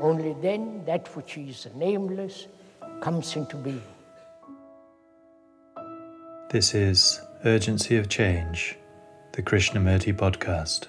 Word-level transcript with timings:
Only 0.00 0.34
then 0.42 0.84
that 0.86 1.14
which 1.16 1.38
is 1.38 1.68
nameless 1.74 2.48
comes 3.00 3.36
into 3.36 3.56
being. 3.56 3.82
This 6.50 6.74
is 6.74 7.20
Urgency 7.44 7.96
of 7.96 8.08
Change, 8.08 8.76
the 9.32 9.42
Krishnamurti 9.42 10.14
podcast. 10.14 10.88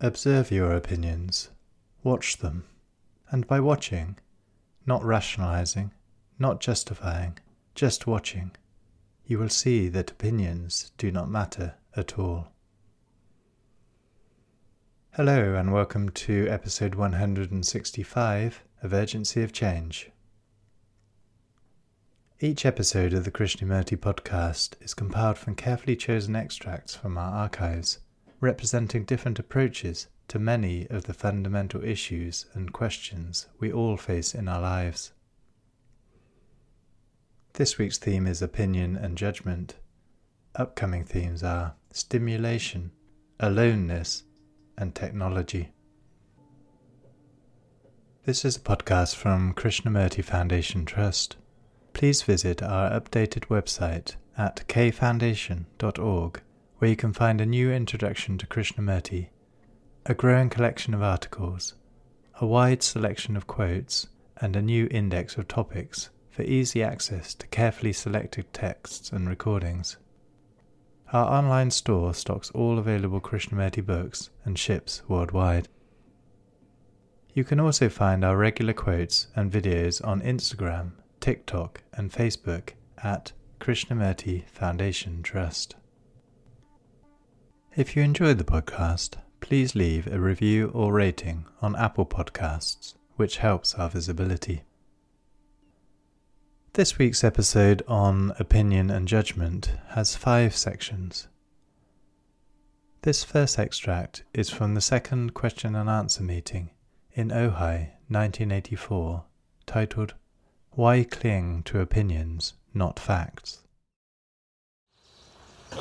Observe 0.00 0.52
your 0.52 0.72
opinions, 0.72 1.50
watch 2.04 2.36
them, 2.38 2.64
and 3.30 3.46
by 3.46 3.58
watching, 3.58 4.16
not 4.86 5.04
rationalizing, 5.04 5.90
not 6.38 6.60
justifying, 6.60 7.36
just 7.74 8.06
watching, 8.06 8.52
you 9.28 9.38
will 9.38 9.50
see 9.50 9.90
that 9.90 10.10
opinions 10.10 10.90
do 10.96 11.12
not 11.12 11.28
matter 11.28 11.74
at 11.94 12.18
all. 12.18 12.48
Hello, 15.10 15.54
and 15.54 15.70
welcome 15.70 16.08
to 16.08 16.48
episode 16.48 16.94
165 16.94 18.64
of 18.82 18.92
Urgency 18.94 19.42
of 19.42 19.52
Change. 19.52 20.10
Each 22.40 22.64
episode 22.64 23.12
of 23.12 23.24
the 23.24 23.30
Krishnamurti 23.30 23.98
podcast 23.98 24.82
is 24.82 24.94
compiled 24.94 25.36
from 25.36 25.56
carefully 25.56 25.94
chosen 25.94 26.34
extracts 26.34 26.94
from 26.94 27.18
our 27.18 27.34
archives, 27.34 27.98
representing 28.40 29.04
different 29.04 29.38
approaches 29.38 30.06
to 30.28 30.38
many 30.38 30.86
of 30.88 31.04
the 31.04 31.12
fundamental 31.12 31.84
issues 31.84 32.46
and 32.54 32.72
questions 32.72 33.46
we 33.60 33.70
all 33.70 33.98
face 33.98 34.34
in 34.34 34.48
our 34.48 34.62
lives. 34.62 35.12
This 37.58 37.76
week's 37.76 37.98
theme 37.98 38.28
is 38.28 38.40
opinion 38.40 38.94
and 38.94 39.18
judgment. 39.18 39.74
Upcoming 40.54 41.02
themes 41.02 41.42
are 41.42 41.74
stimulation, 41.90 42.92
aloneness, 43.40 44.22
and 44.76 44.94
technology. 44.94 45.72
This 48.26 48.44
is 48.44 48.56
a 48.56 48.60
podcast 48.60 49.16
from 49.16 49.54
Krishnamurti 49.54 50.22
Foundation 50.22 50.84
Trust. 50.84 51.34
Please 51.94 52.22
visit 52.22 52.62
our 52.62 52.90
updated 52.90 53.48
website 53.48 54.14
at 54.36 54.62
kfoundation.org, 54.68 56.40
where 56.76 56.90
you 56.90 56.96
can 56.96 57.12
find 57.12 57.40
a 57.40 57.46
new 57.46 57.72
introduction 57.72 58.38
to 58.38 58.46
Krishnamurti, 58.46 59.30
a 60.06 60.14
growing 60.14 60.48
collection 60.48 60.94
of 60.94 61.02
articles, 61.02 61.74
a 62.40 62.46
wide 62.46 62.84
selection 62.84 63.36
of 63.36 63.48
quotes, 63.48 64.06
and 64.36 64.54
a 64.54 64.62
new 64.62 64.86
index 64.92 65.36
of 65.36 65.48
topics 65.48 66.10
for 66.38 66.44
easy 66.44 66.84
access 66.84 67.34
to 67.34 67.48
carefully 67.48 67.92
selected 67.92 68.46
texts 68.52 69.10
and 69.10 69.28
recordings. 69.28 69.96
Our 71.12 71.26
online 71.26 71.72
store 71.72 72.14
stocks 72.14 72.52
all 72.52 72.78
available 72.78 73.20
Krishnamurti 73.20 73.84
books 73.84 74.30
and 74.44 74.56
ships 74.56 75.02
worldwide. 75.08 75.66
You 77.34 77.42
can 77.42 77.58
also 77.58 77.88
find 77.88 78.24
our 78.24 78.36
regular 78.36 78.72
quotes 78.72 79.26
and 79.34 79.50
videos 79.50 80.00
on 80.06 80.20
Instagram, 80.20 80.92
TikTok, 81.18 81.82
and 81.92 82.12
Facebook 82.12 82.74
at 83.02 83.32
Krishnamurti 83.58 84.48
Foundation 84.48 85.24
Trust. 85.24 85.74
If 87.74 87.96
you 87.96 88.04
enjoyed 88.04 88.38
the 88.38 88.44
podcast, 88.44 89.16
please 89.40 89.74
leave 89.74 90.06
a 90.06 90.20
review 90.20 90.70
or 90.72 90.92
rating 90.92 91.46
on 91.60 91.74
Apple 91.74 92.06
Podcasts, 92.06 92.94
which 93.16 93.38
helps 93.38 93.74
our 93.74 93.90
visibility. 93.90 94.62
This 96.78 96.96
week's 96.96 97.24
episode 97.24 97.82
on 97.88 98.32
opinion 98.38 98.88
and 98.88 99.08
judgment 99.08 99.72
has 99.96 100.14
five 100.14 100.54
sections. 100.54 101.26
This 103.02 103.24
first 103.24 103.58
extract 103.58 104.22
is 104.32 104.48
from 104.48 104.74
the 104.74 104.80
second 104.80 105.34
question 105.34 105.74
and 105.74 105.90
answer 105.90 106.22
meeting 106.22 106.70
in 107.12 107.30
Ojai 107.30 107.94
1984, 108.06 109.24
titled 109.66 110.14
Why 110.70 111.02
Cling 111.02 111.64
to 111.64 111.80
Opinions, 111.80 112.52
Not 112.72 113.00
Facts? 113.00 113.64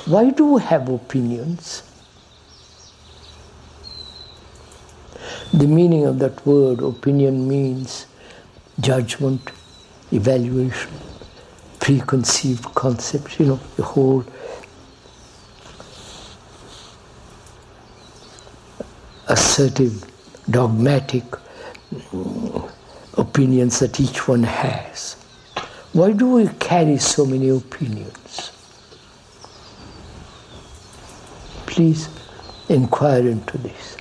Why 0.07 0.31
do 0.31 0.53
we 0.53 0.61
have 0.63 0.89
opinions? 0.89 1.83
The 5.53 5.67
meaning 5.67 6.07
of 6.07 6.17
that 6.17 6.43
word, 6.43 6.81
opinion, 6.81 7.47
means 7.47 8.07
judgment, 8.79 9.51
evaluation, 10.11 10.91
preconceived 11.79 12.63
concepts, 12.75 13.39
you 13.39 13.45
know, 13.45 13.59
the 13.75 13.83
whole 13.83 14.25
assertive, 19.27 20.05
dogmatic 20.49 21.23
mm, 21.91 22.71
opinions 23.17 23.79
that 23.79 23.99
each 23.99 24.27
one 24.27 24.43
has. 24.43 25.13
Why 25.93 26.11
do 26.11 26.29
we 26.35 26.47
carry 26.59 26.97
so 26.97 27.25
many 27.25 27.49
opinions? 27.49 28.51
Please 31.65 32.09
inquire 32.69 33.27
into 33.27 33.57
this. 33.57 33.95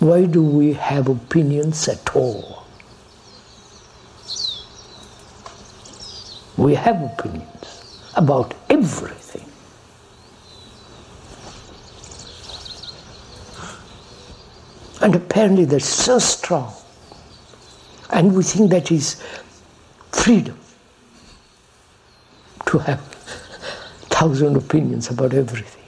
Why 0.00 0.26
do 0.26 0.42
we 0.42 0.74
have 0.74 1.08
opinions 1.08 1.88
at 1.88 2.14
all? 2.14 2.53
We 6.64 6.74
have 6.76 7.02
opinions 7.02 8.00
about 8.14 8.54
everything. 8.70 9.44
And 15.02 15.14
apparently 15.14 15.66
they're 15.66 15.78
so 15.78 16.18
strong. 16.18 16.72
And 18.08 18.34
we 18.34 18.42
think 18.42 18.70
that 18.70 18.90
is 18.90 19.22
freedom 20.10 20.58
to 22.64 22.78
have 22.78 23.00
thousand 24.08 24.56
opinions 24.56 25.10
about 25.10 25.34
everything. 25.34 25.84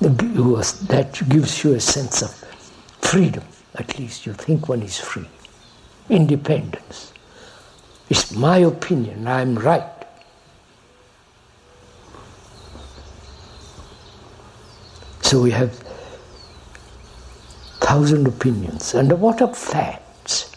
That 0.00 1.24
gives 1.26 1.64
you 1.64 1.72
a 1.72 1.80
sense 1.80 2.20
of 2.20 2.34
freedom. 3.00 3.44
At 3.76 3.98
least 3.98 4.26
you 4.26 4.34
think 4.34 4.68
one 4.68 4.82
is 4.82 4.98
free. 4.98 5.30
Independence. 6.10 7.09
It's 8.10 8.32
my 8.32 8.58
opinion, 8.58 9.26
I'm 9.28 9.54
right. 9.54 9.84
So 15.22 15.40
we 15.40 15.52
have 15.52 15.72
thousand 17.78 18.26
opinions. 18.26 18.94
And 18.94 19.12
what 19.20 19.40
are 19.40 19.54
facts? 19.54 20.52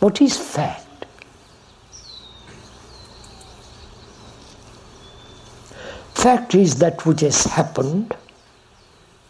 What 0.00 0.20
is 0.20 0.36
fact? 0.36 0.86
Fact 6.14 6.54
is 6.54 6.80
that 6.80 7.06
which 7.06 7.20
has 7.20 7.44
happened, 7.44 8.14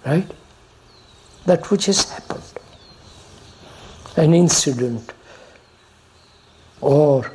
right? 0.07 0.31
That 1.45 1.71
which 1.71 1.87
has 1.87 2.11
happened. 2.11 2.43
An 4.17 4.35
incident, 4.35 5.13
or 6.81 7.31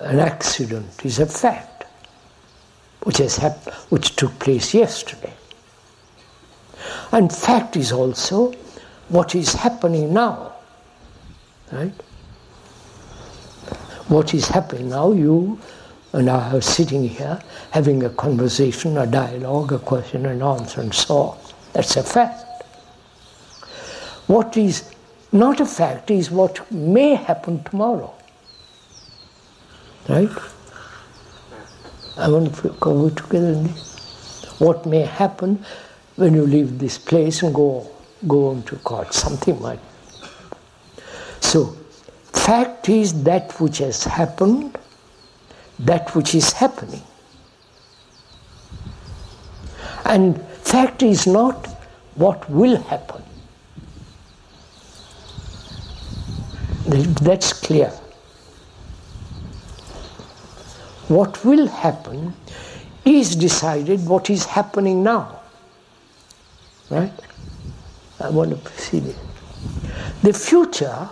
an 0.00 0.18
accident 0.18 1.04
is 1.04 1.18
a 1.18 1.26
fact 1.26 1.84
which 3.02 3.18
has 3.18 3.36
hap- 3.36 3.72
which 3.90 4.16
took 4.16 4.36
place 4.38 4.74
yesterday. 4.74 5.32
And 7.12 7.32
fact 7.32 7.76
is 7.76 7.92
also 7.92 8.52
what 9.08 9.34
is 9.34 9.54
happening 9.54 10.12
now. 10.12 10.52
Right? 11.72 11.92
What 14.08 14.34
is 14.34 14.48
happening 14.48 14.90
now, 14.90 15.12
you 15.12 15.58
and 16.12 16.30
I 16.30 16.52
are 16.56 16.60
sitting 16.60 17.08
here 17.08 17.40
having 17.70 18.02
a 18.04 18.10
conversation, 18.10 18.96
a 18.98 19.06
dialogue, 19.06 19.72
a 19.72 19.78
question 19.78 20.26
and 20.26 20.42
answer, 20.42 20.80
and 20.80 20.94
so 20.94 21.16
on. 21.16 21.38
That's 21.72 21.96
a 21.96 22.02
fact. 22.02 22.44
What 24.26 24.56
is 24.56 24.90
not 25.32 25.60
a 25.60 25.66
fact 25.66 26.10
is 26.10 26.30
what 26.30 26.70
may 26.72 27.14
happen 27.14 27.62
tomorrow. 27.64 28.15
Right? 30.08 30.30
I 32.16 32.28
want 32.28 32.54
to 32.56 32.68
go 32.80 33.10
together. 33.10 33.54
What 34.58 34.86
may 34.86 35.02
happen 35.02 35.64
when 36.14 36.34
you 36.34 36.46
leave 36.46 36.78
this 36.78 36.96
place 36.96 37.42
and 37.42 37.54
go 37.54 37.90
go 38.26 38.48
on 38.48 38.62
to 38.64 38.76
God? 38.76 39.12
Something 39.12 39.60
might. 39.60 39.80
So, 41.40 41.76
fact 42.32 42.88
is 42.88 43.24
that 43.24 43.60
which 43.60 43.78
has 43.78 44.04
happened, 44.04 44.78
that 45.80 46.14
which 46.14 46.34
is 46.34 46.52
happening. 46.52 47.02
And 50.04 50.40
fact 50.62 51.02
is 51.02 51.26
not 51.26 51.66
what 52.14 52.48
will 52.48 52.76
happen. 52.76 53.22
That's 56.86 57.52
clear. 57.52 57.92
What 61.08 61.44
will 61.44 61.68
happen 61.68 62.34
is 63.04 63.36
decided 63.36 64.06
what 64.06 64.28
is 64.28 64.44
happening 64.44 65.02
now. 65.02 65.40
Right? 66.90 67.12
I 68.20 68.30
want 68.30 68.64
to 68.64 68.72
see 68.72 68.98
it. 68.98 69.16
The 70.22 70.32
future 70.32 71.08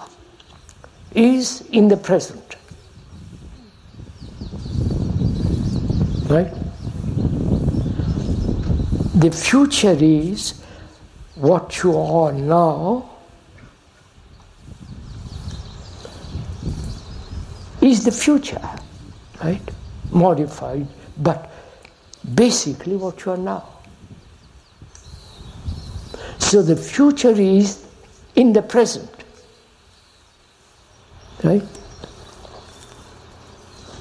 is 1.15 1.63
in 1.71 1.89
the 1.89 1.97
present. 1.97 2.57
Right? 6.29 6.53
The 9.15 9.31
future 9.31 9.97
is 10.01 10.61
what 11.37 11.83
you 11.83 11.97
are 11.97 12.33
now 12.33 13.11
is 17.81 18.05
the 18.05 18.11
future, 18.13 18.61
right? 19.43 19.61
Modified, 20.15 20.87
but 21.19 21.51
basically 22.35 22.97
what 22.97 23.25
you 23.25 23.33
are 23.33 23.37
now. 23.37 23.69
So 26.39 26.63
the 26.63 26.77
future 26.77 27.33
is 27.33 27.85
in 28.37 28.53
the 28.53 28.63
present, 28.63 29.11
right? 31.43 31.63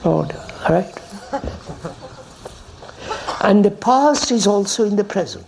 Order, 0.03 0.45
right? 0.69 1.01
and 3.41 3.65
the 3.65 3.71
past 3.71 4.31
is 4.31 4.45
also 4.45 4.85
in 4.85 4.95
the 4.95 5.03
present. 5.03 5.47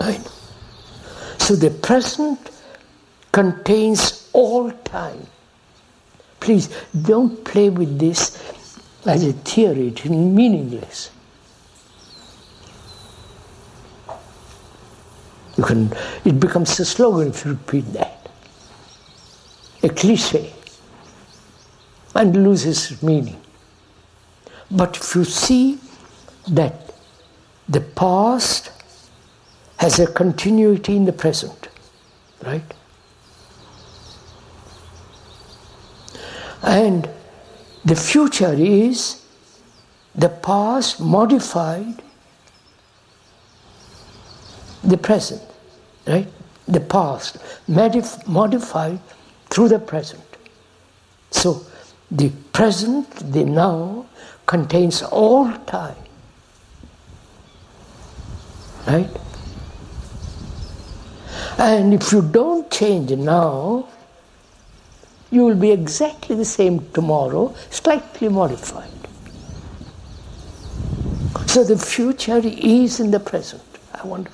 Right? 0.00 0.26
So 1.38 1.54
the 1.54 1.70
present 1.70 2.38
contains 3.32 4.30
all 4.32 4.70
time. 4.70 5.26
Please 6.48 6.70
don't 7.02 7.44
play 7.44 7.68
with 7.68 7.98
this 7.98 8.42
as 9.04 9.22
a 9.22 9.34
theory, 9.34 9.88
it 9.88 10.02
is 10.06 10.10
meaningless. 10.10 11.10
You 15.58 15.64
can, 15.64 15.92
it 16.24 16.40
becomes 16.40 16.80
a 16.80 16.86
slogan 16.86 17.28
if 17.28 17.44
you 17.44 17.50
repeat 17.50 17.92
that, 17.92 18.30
a 19.82 19.90
cliche, 19.90 20.54
and 22.14 22.42
loses 22.42 23.02
meaning. 23.02 23.38
But 24.70 24.96
if 24.96 25.14
you 25.14 25.24
see 25.24 25.78
that 26.50 26.94
the 27.68 27.82
past 27.82 28.70
has 29.76 29.98
a 29.98 30.06
continuity 30.06 30.96
in 30.96 31.04
the 31.04 31.12
present, 31.12 31.68
right? 32.42 32.64
And 36.62 37.08
the 37.84 37.94
future 37.94 38.52
is 38.52 39.24
the 40.14 40.28
past 40.28 41.00
modified 41.00 42.02
the 44.82 44.96
present, 44.96 45.42
right? 46.06 46.28
The 46.66 46.80
past 46.80 47.38
modif- 47.68 48.26
modified 48.26 49.00
through 49.50 49.68
the 49.68 49.78
present. 49.78 50.22
So 51.30 51.62
the 52.10 52.30
present, 52.52 53.10
the 53.32 53.44
now, 53.44 54.06
contains 54.46 55.02
all 55.02 55.52
time. 55.66 55.96
Right? 58.86 59.10
And 61.58 61.92
if 61.92 62.12
you 62.12 62.22
don't 62.22 62.70
change 62.70 63.10
now, 63.10 63.88
you 65.30 65.44
will 65.44 65.56
be 65.56 65.70
exactly 65.70 66.36
the 66.36 66.44
same 66.44 66.90
tomorrow, 66.92 67.54
slightly 67.70 68.28
modified. 68.28 68.90
So 71.46 71.64
the 71.64 71.78
future 71.78 72.40
is 72.44 73.00
in 73.00 73.10
the 73.10 73.20
present. 73.20 73.62
I 73.94 74.06
want 74.06 74.28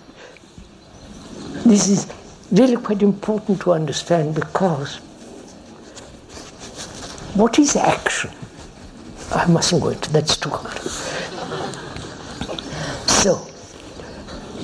this 1.64 1.88
is 1.88 2.12
really 2.52 2.76
quite 2.76 3.02
important 3.02 3.60
to 3.62 3.72
understand 3.72 4.34
because 4.34 4.96
what 7.34 7.58
is 7.58 7.74
action? 7.76 8.30
I 9.32 9.46
mustn't 9.46 9.82
go 9.82 9.88
into 9.88 10.12
that's 10.12 10.36
too 10.36 10.50
hard. 10.50 10.78
So, 13.08 13.36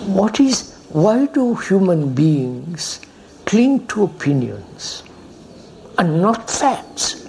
what 0.06 0.38
is 0.38 0.76
why 0.90 1.26
do 1.26 1.54
human 1.54 2.12
beings 2.14 3.00
cling 3.46 3.86
to 3.88 4.04
opinions? 4.04 5.02
And 6.00 6.22
not 6.22 6.50
facts. 6.50 7.28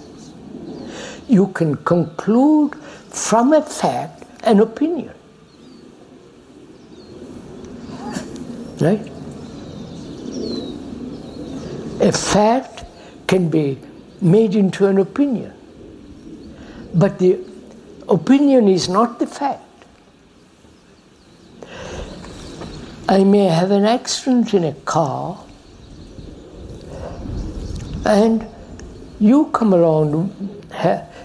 You 1.28 1.48
can 1.48 1.76
conclude 1.76 2.76
from 2.76 3.52
a 3.52 3.62
fact 3.62 4.24
an 4.44 4.62
opinion. 4.62 5.14
Right? 8.80 9.12
A 12.00 12.12
fact 12.14 12.86
can 13.28 13.50
be 13.50 13.78
made 14.22 14.56
into 14.56 14.88
an 14.88 15.00
opinion, 15.00 15.54
but 16.94 17.20
the 17.20 17.40
opinion 18.08 18.70
is 18.70 18.88
not 18.88 19.20
the 19.20 19.28
fact. 19.28 19.62
I 23.10 23.26
may 23.26 23.46
have 23.48 23.72
an 23.72 23.84
accident 23.84 24.54
in 24.54 24.64
a 24.64 24.74
car 24.96 25.38
and 28.06 28.48
you 29.22 29.46
come 29.54 29.76
around, 29.76 30.34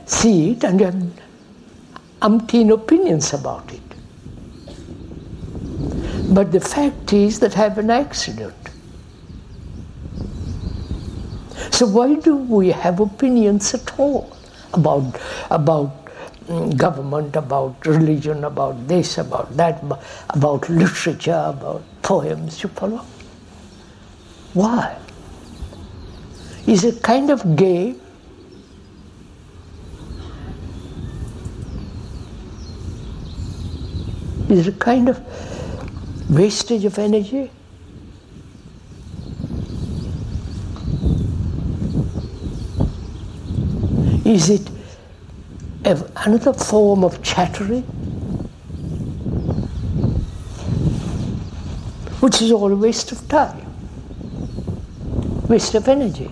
see 0.05 0.51
it, 0.51 0.65
and 0.65 0.79
you 0.79 0.87
have 0.87 1.03
umpteen 2.21 2.71
opinions 2.73 3.33
about 3.33 3.73
it. 3.73 3.81
But 6.35 6.53
the 6.53 6.61
fact 6.61 7.15
is 7.15 7.41
that 7.41 7.57
I 7.57 7.61
have 7.63 7.79
an 7.79 7.91
accident. 7.91 8.55
So 11.71 11.87
why 11.87 12.15
do 12.17 12.37
we 12.37 12.69
have 12.69 13.01
opinions 13.01 13.73
at 13.73 13.99
all 13.99 14.37
about 14.75 15.19
about 15.51 16.07
mm, 16.49 16.77
government, 16.77 17.35
about 17.37 17.87
religion, 17.87 18.45
about 18.45 18.87
this, 18.89 19.19
about 19.19 19.57
that, 19.57 19.83
about 20.31 20.69
literature, 20.69 21.45
about 21.47 21.83
poems? 22.03 22.63
You 22.63 22.69
follow? 22.71 23.05
Why? 24.53 24.97
Is 26.67 26.85
a 26.85 26.93
kind 27.01 27.31
of 27.31 27.57
game 27.57 28.01
is 34.49 34.69
a 34.69 34.73
kind 34.73 35.09
of 35.09 35.21
wastage 36.31 36.85
of 36.85 36.99
energy. 36.99 37.51
Is 44.25 44.51
it 44.51 44.69
another 45.85 46.53
form 46.53 47.05
of 47.05 47.23
chattering? 47.23 47.83
Which 52.21 52.43
is 52.43 52.51
all 52.51 52.73
a 52.73 52.77
waste 52.77 53.13
of 53.13 53.29
time, 53.29 53.67
waste 55.49 55.75
of 55.75 55.87
energy. 55.87 56.31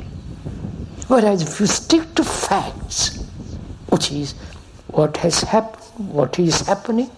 Whereas 1.15 1.43
if 1.43 1.61
you 1.61 1.67
stick 1.67 2.13
to 2.17 2.25
facts, 2.25 3.23
which 3.89 4.11
is 4.11 4.33
what 4.89 5.17
has 5.19 5.43
happened, 5.43 6.09
what 6.13 6.41
is 6.41 6.63
happening, 6.63 7.09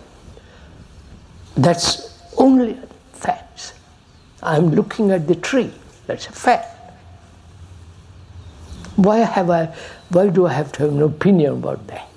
that's 1.56 2.12
only 2.36 2.78
facts. 3.14 3.72
I'm 4.42 4.68
looking 4.72 5.12
at 5.12 5.26
the 5.26 5.34
tree, 5.34 5.72
that's 6.06 6.26
a 6.26 6.32
fact. 6.32 6.76
Why 8.96 9.20
have 9.20 9.48
I 9.48 9.74
why 10.10 10.28
do 10.28 10.44
I 10.44 10.52
have 10.52 10.72
to 10.72 10.82
have 10.82 10.92
an 10.92 11.00
opinion 11.00 11.54
about 11.54 11.86
that? 11.86 12.10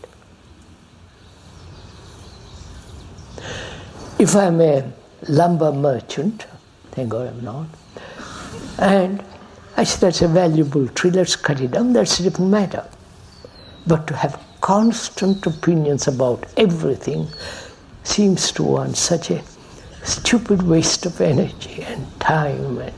If 4.20 4.36
I'm 4.36 4.60
a 4.60 4.92
lumber 5.30 5.72
merchant, 5.72 6.46
thank 6.92 7.08
God 7.08 7.30
I'm 7.30 7.42
not, 7.42 7.68
and 8.80 9.24
I 9.80 9.86
said, 9.86 10.02
that's 10.02 10.22
a 10.22 10.28
valuable 10.28 10.90
tree, 10.90 11.10
let's 11.10 11.38
cut 11.38 11.62
it 11.62 11.72
down, 11.72 11.94
that's 11.94 12.20
a 12.20 12.24
different 12.24 12.52
matter. 12.52 12.86
But 13.88 14.08
to 14.08 14.14
have 14.18 14.38
constant 14.60 15.48
opinions 15.48 16.06
about 16.06 16.46
everything 16.58 17.30
seems 18.04 18.52
to 18.52 18.64
one 18.64 18.94
such 18.94 19.32
a 19.32 19.42
stupid 20.04 20.64
waste 20.64 21.06
of 21.06 21.22
energy 21.22 21.82
and 21.84 22.20
time 22.20 22.80
and, 22.80 22.94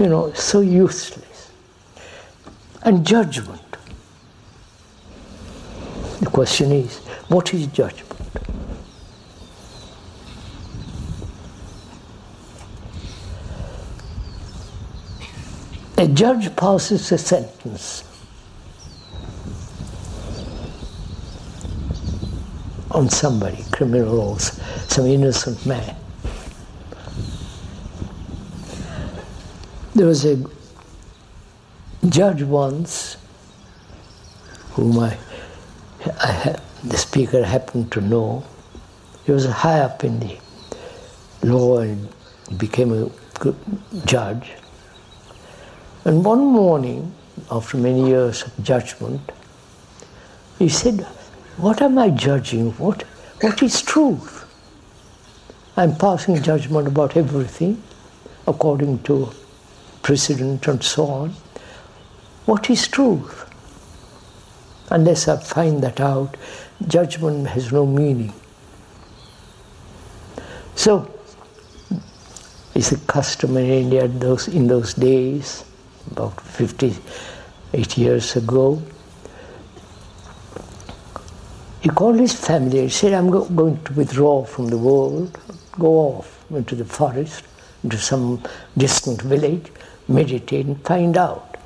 you 0.00 0.08
know, 0.08 0.32
so 0.32 0.58
useless. 0.58 1.52
And 2.82 3.06
judgment. 3.06 3.62
The 6.18 6.30
question 6.30 6.72
is, 6.72 6.98
what 7.28 7.54
is 7.54 7.68
judgment? 7.68 8.09
A 16.00 16.08
judge 16.08 16.56
passes 16.56 17.12
a 17.12 17.18
sentence 17.18 18.04
on 22.90 23.10
somebody, 23.10 23.62
criminal 23.70 24.18
or 24.18 24.38
some 24.38 25.04
innocent 25.04 25.66
man. 25.66 25.94
There 29.94 30.06
was 30.06 30.24
a 30.24 30.42
judge 32.08 32.44
once 32.44 33.18
whom 34.70 35.00
I, 35.00 35.18
I 36.06 36.56
the 36.82 36.96
speaker 36.96 37.44
happened 37.44 37.92
to 37.92 38.00
know. 38.00 38.42
He 39.26 39.32
was 39.32 39.44
high 39.44 39.80
up 39.80 40.02
in 40.02 40.18
the 40.18 40.38
law 41.42 41.80
and 41.80 42.08
became 42.56 42.90
a 42.90 43.10
good 43.38 43.56
judge. 44.06 44.52
And 46.04 46.24
one 46.24 46.40
morning, 46.40 47.14
after 47.50 47.76
many 47.76 48.08
years 48.08 48.42
of 48.42 48.64
judgment, 48.64 49.20
he 50.58 50.68
said, 50.68 51.06
what 51.56 51.82
am 51.82 51.98
I 51.98 52.08
judging? 52.08 52.70
What, 52.72 53.02
what 53.42 53.62
is 53.62 53.82
truth? 53.82 54.46
I'm 55.76 55.94
passing 55.96 56.42
judgment 56.42 56.88
about 56.88 57.16
everything 57.16 57.82
according 58.46 59.02
to 59.02 59.30
precedent 60.02 60.66
and 60.68 60.82
so 60.82 61.06
on. 61.06 61.34
What 62.46 62.70
is 62.70 62.88
truth? 62.88 63.46
Unless 64.90 65.28
I 65.28 65.36
find 65.36 65.82
that 65.82 66.00
out, 66.00 66.36
judgment 66.86 67.48
has 67.48 67.70
no 67.72 67.84
meaning. 67.84 68.32
So, 70.74 71.10
it's 72.74 72.92
a 72.92 72.98
custom 73.00 73.56
in 73.58 73.66
India 73.66 74.08
those, 74.08 74.48
in 74.48 74.66
those 74.66 74.94
days, 74.94 75.64
about 76.10 76.40
58 76.40 77.98
years 77.98 78.36
ago, 78.36 78.82
he 81.80 81.88
called 81.88 82.18
his 82.18 82.34
family 82.34 82.80
and 82.80 82.92
said, 82.92 83.14
I'm 83.14 83.30
go- 83.30 83.46
going 83.46 83.82
to 83.84 83.92
withdraw 83.94 84.44
from 84.44 84.68
the 84.68 84.76
world, 84.78 85.38
go 85.78 85.88
off 85.98 86.44
into 86.50 86.74
the 86.74 86.84
forest, 86.84 87.44
into 87.82 87.96
some 87.96 88.42
distant 88.76 89.22
village, 89.22 89.70
meditate 90.08 90.66
and 90.66 90.84
find 90.84 91.16
out. 91.16 91.56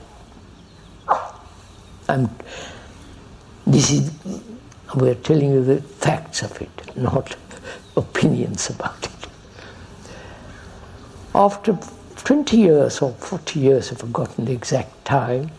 I'm, 2.09 2.29
this 3.67 3.91
is, 3.91 4.12
we're 4.95 5.14
telling 5.17 5.50
you 5.50 5.64
the 5.64 5.81
facts 5.81 6.43
of 6.43 6.61
it, 6.61 6.97
not 6.97 7.35
opinions 7.97 8.71
about 8.71 9.05
it. 9.05 9.11
After 11.35 11.76
20 12.25 12.57
years 12.57 13.02
or 13.02 13.12
40 13.12 13.61
years, 13.61 13.93
I've 13.93 13.99
forgotten 13.99 14.47
the 14.47 14.52
exact 14.52 15.04
time, 15.04 15.50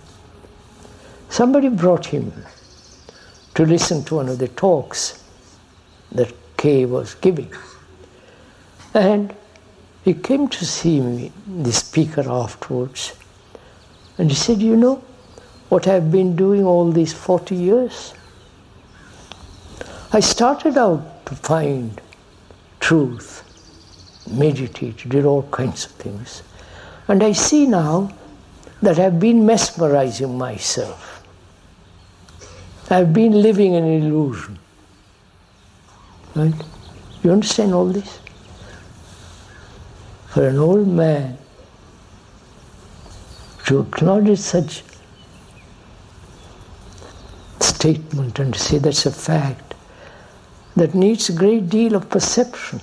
somebody 1.30 1.70
brought 1.70 2.08
him 2.08 2.34
to 3.54 3.66
listen 3.66 4.04
to 4.06 4.16
one 4.16 4.30
of 4.30 4.40
the 4.40 4.48
talks 4.48 5.24
that 6.12 6.34
K 6.58 6.86
was 6.86 7.14
giving. 7.16 7.52
And 8.96 9.36
he 10.04 10.14
came 10.14 10.48
to 10.48 10.66
see 10.66 11.00
me, 11.00 11.32
the 11.48 11.72
speaker, 11.72 12.28
afterwards, 12.28 13.14
and 14.18 14.30
he 14.30 14.36
said, 14.36 14.62
You 14.62 14.76
know 14.76 15.04
what 15.70 15.88
I've 15.88 16.12
been 16.12 16.36
doing 16.36 16.66
all 16.66 16.92
these 16.92 17.14
40 17.14 17.56
years? 17.56 18.14
I 20.12 20.20
started 20.20 20.78
out 20.78 21.26
to 21.26 21.36
find 21.36 22.02
truth, 22.80 23.44
meditate, 24.32 25.10
did 25.10 25.26
all 25.26 25.44
kinds 25.44 25.86
of 25.86 25.92
things. 25.92 26.42
And 27.08 27.24
I 27.24 27.34
see 27.34 27.68
now 27.68 28.12
that 28.82 29.00
I've 29.00 29.20
been 29.20 29.46
mesmerizing 29.46 30.38
myself 30.38 31.16
I've 32.90 33.14
been 33.14 33.42
living 33.42 33.74
in 33.74 33.84
an 33.84 34.04
illusion. 34.04 34.60
Right? 36.36 36.54
You 37.24 37.32
understand 37.32 37.74
all 37.74 37.88
this? 37.88 38.20
For 40.28 40.48
an 40.48 40.58
old 40.58 40.88
man 40.88 41.38
to 43.66 43.80
acknowledge 43.80 44.38
such 44.38 44.84
statement 47.60 48.38
and 48.38 48.54
to 48.54 48.60
say 48.60 48.78
that's 48.78 49.06
a 49.06 49.12
fact 49.12 49.74
that 50.76 50.94
needs 50.94 51.30
a 51.30 51.34
great 51.34 51.70
deal 51.70 51.96
of 51.96 52.10
perception. 52.10 52.82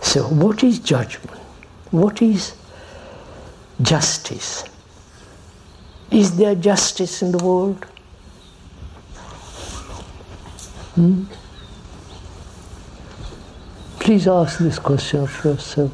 So, 0.00 0.28
what 0.28 0.62
is 0.62 0.78
judgment? 0.78 1.33
What 1.94 2.20
is 2.22 2.56
justice? 3.80 4.64
Is 6.10 6.36
there 6.36 6.56
justice 6.56 7.22
in 7.22 7.30
the 7.30 7.38
world? 7.38 7.84
Hmm? 10.96 11.22
Please 14.00 14.26
ask 14.26 14.58
this 14.58 14.80
question 14.80 15.20
of 15.20 15.44
yourself. 15.44 15.92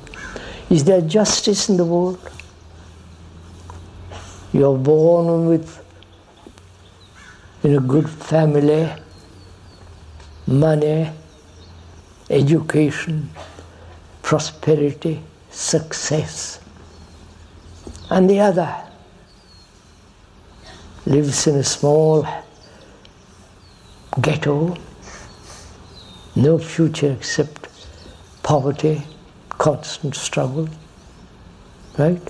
Is 0.71 0.85
there 0.85 1.03
justice 1.03 1.69
in 1.69 1.77
the 1.77 1.85
world? 1.85 2.19
You're 4.55 4.79
born 4.79 5.49
with 5.49 5.85
in 7.63 7.77
a 7.77 7.81
good 7.81 8.09
family, 8.09 8.91
money, 10.47 11.11
education, 12.31 13.29
prosperity, 14.23 15.25
success. 15.51 16.61
And 18.11 18.29
the 18.29 18.41
other, 18.41 18.75
lives 21.07 21.47
in 21.47 21.57
a 21.57 21.65
small 21.65 22.27
ghetto, 24.21 24.77
no 26.37 26.59
future 26.59 27.13
except 27.13 27.69
poverty, 28.43 29.03
constant 29.51 30.15
struggle, 30.15 30.69
right? 31.99 32.23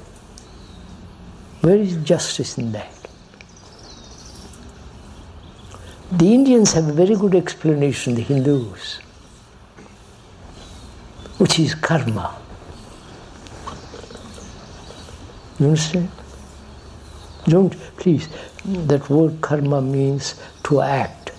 Where 1.61 1.77
is 1.77 1.97
justice 1.97 2.59
in 2.59 2.73
that? 2.73 2.93
The 6.13 6.35
Indians 6.35 6.73
have 6.73 6.89
a 6.89 6.93
very 6.93 7.15
good 7.15 7.35
explanation, 7.35 8.15
the 8.15 8.23
Hindus, 8.23 8.99
which 11.39 11.59
is 11.59 11.75
karma. 11.75 12.37
You 15.61 15.67
understand? 15.67 16.11
Don't, 17.45 17.79
please, 17.99 18.29
that 18.65 19.11
word 19.11 19.43
karma 19.43 19.83
means 19.83 20.41
to 20.65 20.81
act, 20.81 21.33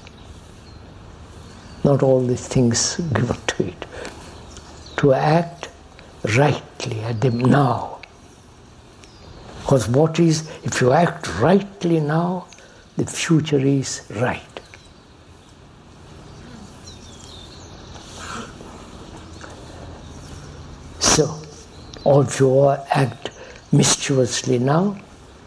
not 1.84 2.04
all 2.04 2.22
the 2.22 2.38
things 2.38 2.98
given 2.98 3.38
to 3.48 3.68
it. 3.68 3.86
To 4.98 5.14
act 5.14 5.70
rightly 6.38 7.00
at 7.02 7.20
the 7.20 7.32
now. 7.32 8.00
Because 9.62 9.88
what 9.88 10.20
is, 10.20 10.48
if 10.64 10.82
you 10.82 10.92
act 10.92 11.28
rightly 11.40 12.00
now, 12.00 12.46
the 12.98 13.06
future 13.06 13.60
is 13.60 14.06
right. 14.18 14.42
So, 21.00 21.42
or 22.04 22.24
if 22.24 22.40
you 22.40 22.70
act 22.70 23.31
mischievously 23.72 24.60
now, 24.60 24.98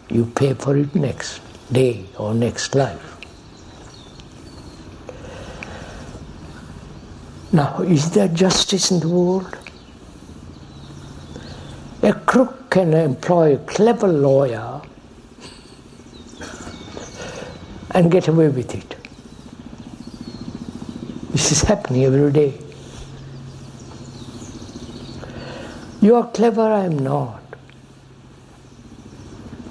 you 0.09 0.25
pay 0.25 0.53
for 0.53 0.77
it 0.77 0.93
next 0.95 1.41
day 1.71 2.05
or 2.17 2.33
next 2.33 2.75
life. 2.75 3.11
Now, 7.51 7.81
is 7.81 8.11
there 8.11 8.27
justice 8.27 8.91
in 8.91 8.99
the 8.99 9.07
world? 9.07 9.57
A 12.01 12.13
crook 12.13 12.69
can 12.69 12.93
employ 12.93 13.55
a 13.55 13.57
clever 13.59 14.07
lawyer 14.07 14.81
and 17.91 18.11
get 18.11 18.27
away 18.27 18.49
with 18.49 18.75
it. 18.75 18.95
This 21.31 21.51
is 21.51 21.61
happening 21.61 22.03
every 22.03 22.31
day. 22.31 22.53
You 26.01 26.15
are 26.15 26.27
clever, 26.31 26.61
I 26.61 26.85
am 26.85 26.99
not. 26.99 27.44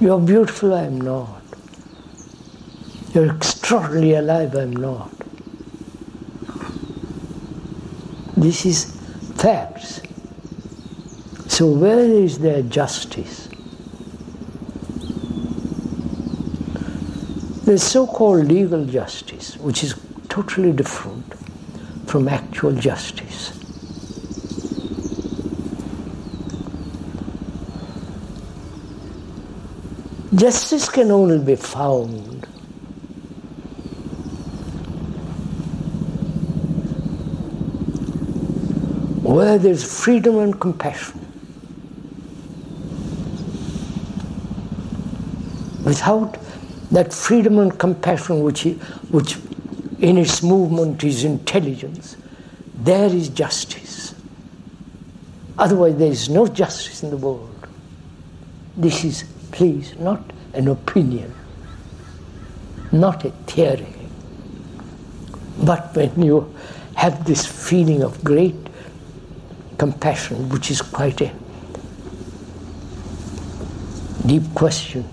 You 0.04 0.12
are 0.12 0.20
beautiful, 0.20 0.74
I 0.74 0.82
am 0.82 1.00
not. 1.00 1.42
You're 3.14 3.34
extraordinarily 3.34 4.12
alive, 4.12 4.54
I'm 4.54 4.76
not. 4.76 5.10
This 8.36 8.66
is 8.66 8.84
facts. 9.36 10.02
So, 11.48 11.70
where 11.70 12.00
is 12.00 12.38
there 12.38 12.60
justice? 12.60 13.48
There's 17.64 17.82
so 17.82 18.06
called 18.06 18.44
legal 18.44 18.84
justice, 18.84 19.56
which 19.56 19.82
is 19.82 19.94
totally 20.28 20.72
different 20.72 21.32
from 22.06 22.28
actual 22.28 22.72
justice. 22.72 23.58
Justice 30.34 30.88
can 30.88 31.10
only 31.12 31.38
be 31.38 31.54
found 31.54 32.46
where 39.22 39.58
there's 39.58 39.84
freedom 39.84 40.38
and 40.38 40.58
compassion. 40.60 41.20
Without 45.84 46.38
that 46.90 47.12
freedom 47.12 47.58
and 47.58 47.78
compassion, 47.78 48.42
which, 48.42 48.64
which 49.10 49.36
in 50.00 50.18
its 50.18 50.42
movement 50.42 51.04
is 51.04 51.22
intelligence, 51.22 52.16
there 52.76 53.06
is 53.06 53.28
justice. 53.28 54.14
Otherwise, 55.58 55.96
there 55.96 56.10
is 56.10 56.28
no 56.28 56.46
justice 56.48 57.04
in 57.04 57.10
the 57.10 57.16
world. 57.16 57.50
This 58.76 59.04
is 59.04 59.24
please, 59.54 59.96
not 60.00 60.20
an 60.52 60.66
opinion, 60.66 61.32
not 62.90 63.24
a 63.24 63.30
theory. 63.46 63.94
But 65.62 65.94
when 65.94 66.20
you 66.20 66.52
have 66.96 67.24
this 67.24 67.46
feeling 67.46 68.02
of 68.02 68.22
great 68.24 68.56
compassion, 69.78 70.48
which 70.48 70.72
is 70.72 70.82
quite 70.82 71.20
a 71.20 71.32
deep 74.26 74.42
question, 74.54 75.08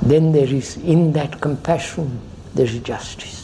then 0.00 0.32
there 0.32 0.48
is, 0.48 0.78
in 0.78 1.12
that 1.12 1.42
compassion, 1.42 2.18
there 2.54 2.64
is 2.64 2.78
justice. 2.78 3.43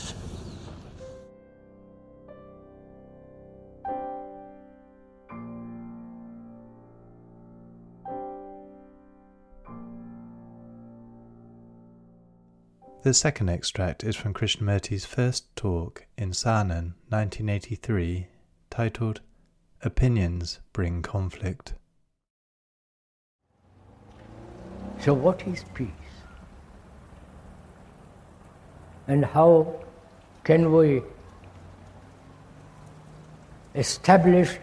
The 13.03 13.15
second 13.15 13.49
extract 13.49 14.05
is 14.05 14.15
from 14.15 14.35
Krishnamurti's 14.35 15.07
first 15.07 15.57
talk 15.57 16.05
in 16.19 16.33
Saanen 16.33 16.93
1983, 17.09 18.27
titled 18.69 19.23
Opinions 19.83 20.61
Bring 20.75 21.01
Conflict. 21.01 21.73
So, 24.99 25.15
what 25.15 25.43
is 25.47 25.65
peace? 25.73 25.89
And 29.09 29.25
how 29.25 29.83
can 30.45 30.71
we 30.71 31.01
establish 33.75 34.59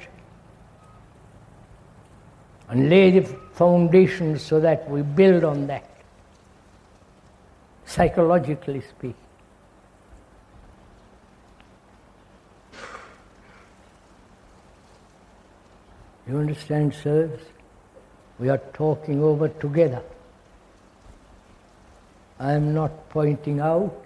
and 2.70 2.88
lay 2.88 3.20
the 3.20 3.24
foundation 3.54 4.38
so 4.38 4.60
that 4.60 4.88
we 4.88 5.02
build 5.02 5.44
on 5.44 5.66
that? 5.66 5.97
Psychologically 7.88 8.82
speaking. 8.82 9.16
You 16.28 16.38
understand, 16.38 16.94
sirs? 16.94 17.40
We 18.38 18.50
are 18.50 18.58
talking 18.74 19.24
over 19.24 19.48
together. 19.48 20.04
I 22.40 22.52
am 22.52 22.74
not 22.74 23.10
pointing 23.10 23.62
out. 23.62 24.06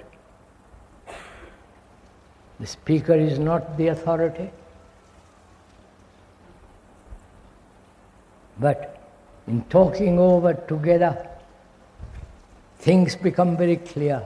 The 2.59 2.67
speaker 2.67 3.15
is 3.15 3.39
not 3.39 3.75
the 3.77 3.87
authority. 3.87 4.51
But 8.59 9.01
in 9.47 9.63
talking 9.63 10.19
over 10.19 10.53
together, 10.53 11.30
things 12.81 13.15
become 13.15 13.55
very 13.55 13.77
clear. 13.77 14.23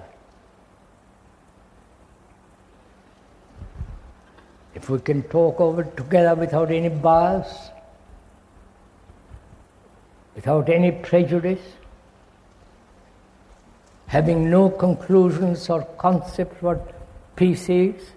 If 4.73 4.89
we 4.89 4.99
can 4.99 5.23
talk 5.23 5.59
over 5.59 5.83
together 5.83 6.35
without 6.35 6.71
any 6.71 6.89
bias, 6.89 7.69
without 10.35 10.69
any 10.69 10.91
prejudice, 10.91 11.61
having 14.07 14.49
no 14.49 14.69
conclusions 14.69 15.69
or 15.69 15.83
concepts 15.97 16.61
what 16.61 16.93
peace 17.35 17.67
is, 17.69 18.11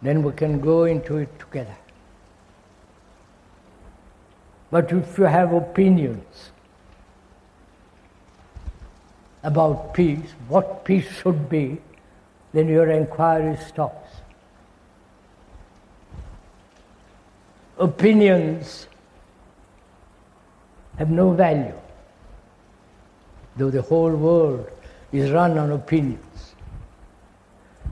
then 0.00 0.24
we 0.24 0.32
can 0.32 0.58
go 0.60 0.84
into 0.84 1.18
it 1.18 1.38
together. 1.38 1.76
But 4.72 4.90
if 4.90 5.18
you 5.18 5.24
have 5.24 5.52
opinions, 5.52 6.50
about 9.42 9.94
peace, 9.94 10.34
what 10.48 10.84
peace 10.84 11.08
should 11.10 11.48
be, 11.48 11.78
then 12.52 12.68
your 12.68 12.88
inquiry 12.90 13.56
stops. 13.56 14.08
Opinions 17.78 18.86
have 20.98 21.10
no 21.10 21.32
value, 21.32 21.74
though 23.56 23.70
the 23.70 23.82
whole 23.82 24.14
world 24.14 24.70
is 25.10 25.30
run 25.30 25.58
on 25.58 25.72
opinions. 25.72 26.54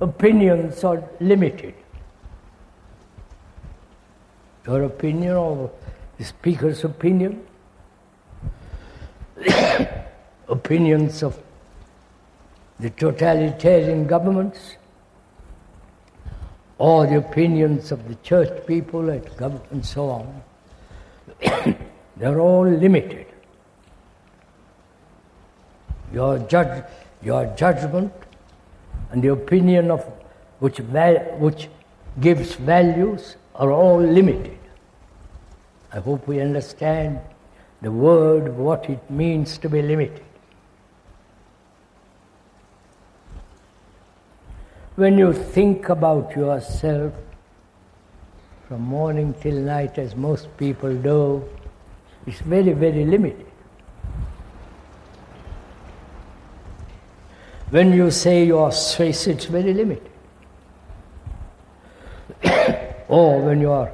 Opinions 0.01 0.85
are 0.85 1.03
limited. 1.21 1.75
Your 4.67 4.85
opinion 4.85 5.33
or 5.33 5.71
the 6.19 6.25
speaker's 6.25 6.85
opinion 6.85 7.45
opinions 10.51 11.23
of 11.23 11.39
the 12.79 12.91
totalitarian 12.91 14.07
governments 14.07 14.77
or 16.79 17.07
the 17.07 17.17
opinions 17.19 17.93
of 17.93 18.09
the 18.09 18.15
church 18.17 18.67
people 18.67 19.11
and 19.11 19.87
so 19.87 20.09
on. 20.09 20.43
They're 22.17 22.41
all 22.41 22.67
limited. 22.67 23.27
Your, 26.13 26.39
judge, 26.39 26.85
your 27.23 27.47
judgment 27.57 28.13
and 29.11 29.23
the 29.23 29.33
opinion 29.33 29.91
of 29.91 30.05
which, 30.59 30.79
which 30.79 31.69
gives 32.21 32.55
values 32.55 33.37
are 33.55 33.71
all 33.71 34.01
limited. 34.01 34.59
I 35.93 35.99
hope 35.99 36.27
we 36.27 36.41
understand 36.41 37.21
the 37.83 37.93
word, 37.93 38.57
what 38.57 38.89
it 38.89 39.11
means 39.11 39.59
to 39.59 39.69
be 39.69 39.83
limited. 39.83 40.25
When 45.01 45.17
you 45.17 45.33
think 45.33 45.89
about 45.89 46.37
yourself 46.37 47.15
from 48.69 48.83
morning 48.83 49.35
till 49.41 49.55
night, 49.55 49.97
as 49.97 50.15
most 50.15 50.55
people 50.59 50.95
do, 50.95 51.43
it's 52.27 52.41
very, 52.41 52.75
very 52.75 53.07
limited. 53.07 53.47
When 57.71 57.95
you 57.95 58.11
say 58.11 58.45
you're 58.45 58.71
Swiss, 58.73 59.27
it's 59.27 59.47
very 59.47 59.73
limited. 59.73 60.11
or 63.09 63.41
when 63.41 63.63
you 63.63 63.71
are 63.71 63.91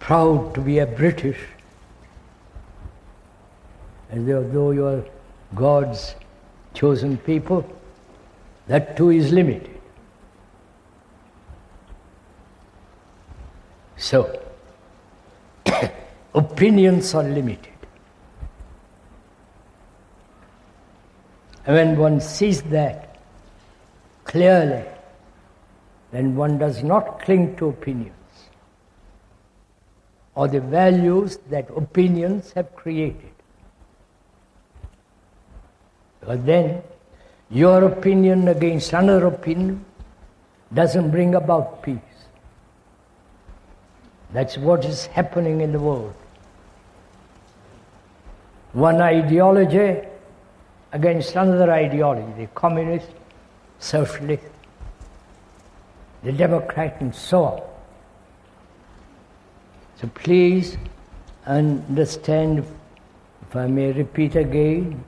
proud 0.00 0.52
to 0.56 0.60
be 0.60 0.80
a 0.80 0.86
British, 0.86 1.38
as 4.10 4.26
though 4.26 4.72
you 4.72 4.84
are 4.84 5.04
God's 5.54 6.16
chosen 6.74 7.18
people, 7.18 7.64
that 8.66 8.96
too 8.96 9.10
is 9.10 9.30
limited. 9.30 9.79
So, 14.00 14.40
opinions 16.34 17.14
are 17.14 17.22
limited. 17.22 17.68
And 21.66 21.76
when 21.76 21.98
one 21.98 22.20
sees 22.22 22.62
that 22.62 23.18
clearly, 24.24 24.86
then 26.12 26.34
one 26.34 26.56
does 26.56 26.82
not 26.82 27.20
cling 27.20 27.56
to 27.56 27.68
opinions 27.68 28.14
or 30.34 30.48
the 30.48 30.60
values 30.60 31.38
that 31.50 31.68
opinions 31.76 32.52
have 32.52 32.74
created. 32.74 33.34
But 36.22 36.46
then 36.46 36.82
your 37.50 37.84
opinion 37.84 38.48
against 38.48 38.94
another 38.94 39.26
opinion 39.26 39.84
doesn't 40.72 41.10
bring 41.10 41.34
about 41.34 41.82
peace. 41.82 42.09
That's 44.32 44.56
what 44.56 44.84
is 44.84 45.06
happening 45.06 45.60
in 45.60 45.72
the 45.72 45.80
world. 45.80 46.14
One 48.72 49.00
ideology 49.00 50.06
against 50.92 51.34
another 51.34 51.72
ideology, 51.72 52.32
the 52.36 52.46
communist, 52.48 53.08
socialist, 53.78 54.44
the 56.22 56.32
democrat, 56.32 57.00
and 57.00 57.14
so 57.14 57.44
on. 57.44 57.62
So 60.00 60.08
please 60.14 60.76
understand, 61.46 62.64
if 63.42 63.56
I 63.56 63.66
may 63.66 63.92
repeat 63.92 64.36
again, 64.36 65.04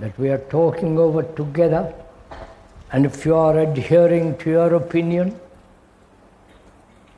that 0.00 0.18
we 0.18 0.28
are 0.28 0.38
talking 0.38 0.98
over 0.98 1.22
together, 1.22 1.94
and 2.92 3.06
if 3.06 3.24
you 3.24 3.34
are 3.34 3.58
adhering 3.58 4.36
to 4.38 4.50
your 4.50 4.74
opinion, 4.74 5.40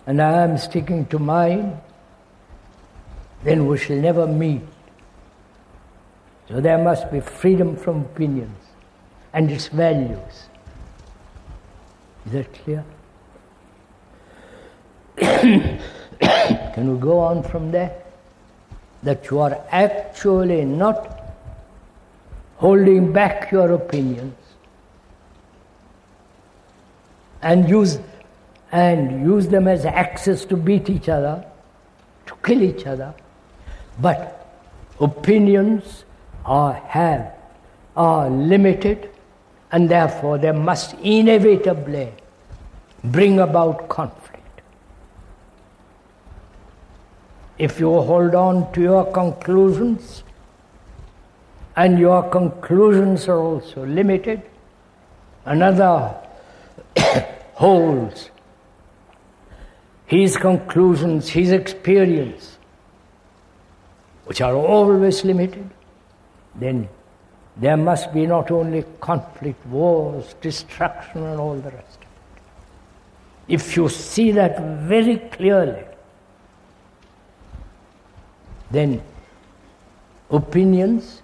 and 0.07 0.23
I 0.23 0.43
am 0.43 0.57
sticking 0.57 1.07
to 1.07 1.19
mine, 1.19 1.81
then 3.43 3.67
we 3.67 3.79
shall 3.79 3.97
never 3.97 4.27
meet. 4.27 4.63
So 6.49 6.61
there 6.61 6.79
must 6.79 7.11
be 7.11 7.21
freedom 7.21 7.77
from 7.77 8.03
opinions 8.03 8.59
and 9.33 9.51
its 9.51 9.69
values. 9.69 10.49
Is 12.27 12.33
that 12.33 12.55
clear? 12.55 12.85
Can 15.17 16.93
we 16.93 16.99
go 17.01 17.19
on 17.19 17.43
from 17.43 17.73
there? 17.73 18.03
That 19.03 19.31
you 19.31 19.41
are 19.41 19.61
actually 19.71 20.65
not 20.65 21.21
holding 22.57 23.13
back 23.13 23.51
your 23.51 23.73
opinions 23.73 24.35
and 27.43 27.69
use 27.69 27.99
and 28.73 29.23
use 29.23 29.49
them 29.49 29.69
as 29.69 29.85
axes 29.85 30.45
to 30.47 30.57
beat 30.57 30.91
each 30.91 31.09
other, 31.09 31.45
to 32.27 32.35
kill 32.43 32.63
each 32.63 32.87
other. 32.87 33.15
But 34.01 34.47
opinions 35.01 36.05
are 36.45 36.75
have 36.75 37.33
are 37.97 38.29
limited 38.29 39.11
and 39.73 39.89
therefore 39.89 40.39
they 40.39 40.53
must 40.53 40.95
inevitably 40.95 42.13
bring 43.03 43.41
about 43.41 43.89
conflict. 43.89 44.61
If 47.59 47.81
you 47.81 47.89
hold 47.89 48.35
on 48.35 48.71
to 48.73 48.83
your 48.83 49.11
conclusions 49.13 50.23
and 51.75 51.99
your 51.99 52.23
conclusions 52.29 53.29
are 53.29 53.39
also 53.39 53.87
limited, 53.87 54.43
another 55.47 56.15
holds 57.55 58.31
his 60.07 60.37
conclusions, 60.37 61.29
his 61.29 61.51
experience, 61.51 62.59
which 64.25 64.41
are 64.41 64.55
always 64.55 65.25
limited, 65.25 65.69
then 66.55 66.89
there 67.57 67.77
must 67.77 68.13
be 68.13 68.27
not 68.27 68.51
only 68.51 68.85
conflict, 69.01 69.65
wars, 69.67 70.35
destruction, 70.41 71.23
and 71.23 71.41
all 71.41 71.57
the 71.57 71.71
rest. 71.71 71.99
If 73.49 73.77
you 73.77 73.89
see 73.89 74.33
that 74.33 74.61
very 74.83 75.17
clearly, 75.19 75.85
then 78.71 79.01
opinions 80.31 81.23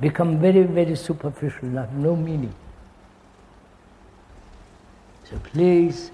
become 0.00 0.38
very, 0.40 0.64
very 0.64 0.96
superficial, 0.96 1.68
and 1.68 1.78
have 1.78 1.94
no 1.94 2.16
meaning. 2.16 2.54
So 5.30 5.38
please, 5.38 6.10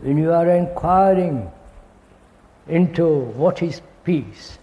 when 0.00 0.16
you 0.16 0.32
are 0.32 0.48
inquiring 0.50 1.50
into 2.68 3.06
what 3.06 3.62
is 3.62 3.80
peace 4.04 4.58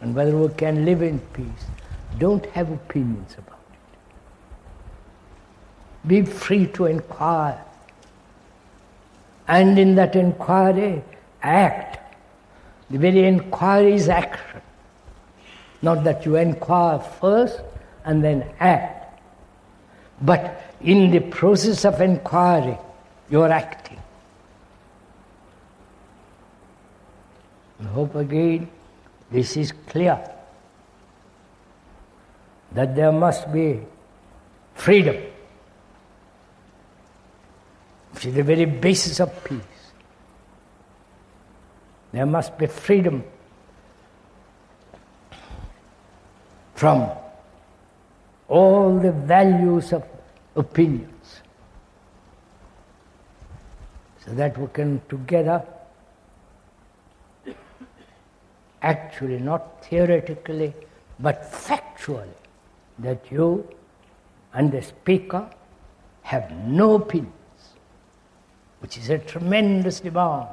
and 0.00 0.14
whether 0.14 0.36
we 0.36 0.48
can 0.54 0.84
live 0.84 1.02
in 1.02 1.20
peace, 1.32 1.66
don't 2.18 2.44
have 2.46 2.70
opinions 2.70 3.34
about 3.38 3.60
it. 3.72 3.78
Be 6.08 6.22
free 6.22 6.66
to 6.68 6.86
inquire. 6.86 7.62
And 9.46 9.78
in 9.78 9.94
that 9.94 10.16
inquiry, 10.16 11.02
act. 11.42 11.98
The 12.90 12.98
very 12.98 13.26
inquiry 13.26 13.94
is 13.94 14.08
action. 14.08 14.60
Not 15.82 16.04
that 16.04 16.24
you 16.24 16.36
inquire 16.36 16.98
first 16.98 17.60
and 18.04 18.24
then 18.24 18.48
act. 18.58 19.20
But 20.22 20.62
in 20.80 21.10
the 21.10 21.20
process 21.20 21.84
of 21.84 22.00
inquiry, 22.00 22.78
you 23.30 23.42
are 23.42 23.50
acting. 23.50 23.98
I 27.84 27.88
hope 27.88 28.14
again 28.14 28.68
this 29.30 29.56
is 29.56 29.72
clear 29.72 30.18
that 32.72 32.96
there 32.96 33.12
must 33.12 33.52
be 33.52 33.80
freedom, 34.74 35.16
which 38.12 38.26
is 38.26 38.34
the 38.34 38.42
very 38.42 38.64
basis 38.64 39.20
of 39.20 39.44
peace. 39.44 39.60
There 42.12 42.26
must 42.26 42.56
be 42.56 42.66
freedom 42.66 43.24
from 46.74 47.10
all 48.48 48.98
the 48.98 49.12
values 49.12 49.92
of 49.92 50.04
opinions 50.56 51.42
so 54.24 54.32
that 54.32 54.56
we 54.56 54.66
can 54.68 55.00
together 55.08 55.62
actually 58.84 59.38
not 59.38 59.84
theoretically 59.84 60.72
but 61.18 61.42
factually 61.42 62.40
that 62.98 63.30
you 63.30 63.66
and 64.52 64.70
the 64.70 64.82
speaker 64.82 65.48
have 66.22 66.50
no 66.66 66.94
opinions, 66.94 67.32
which 68.80 68.96
is 68.98 69.10
a 69.10 69.18
tremendous 69.18 70.00
demand 70.00 70.48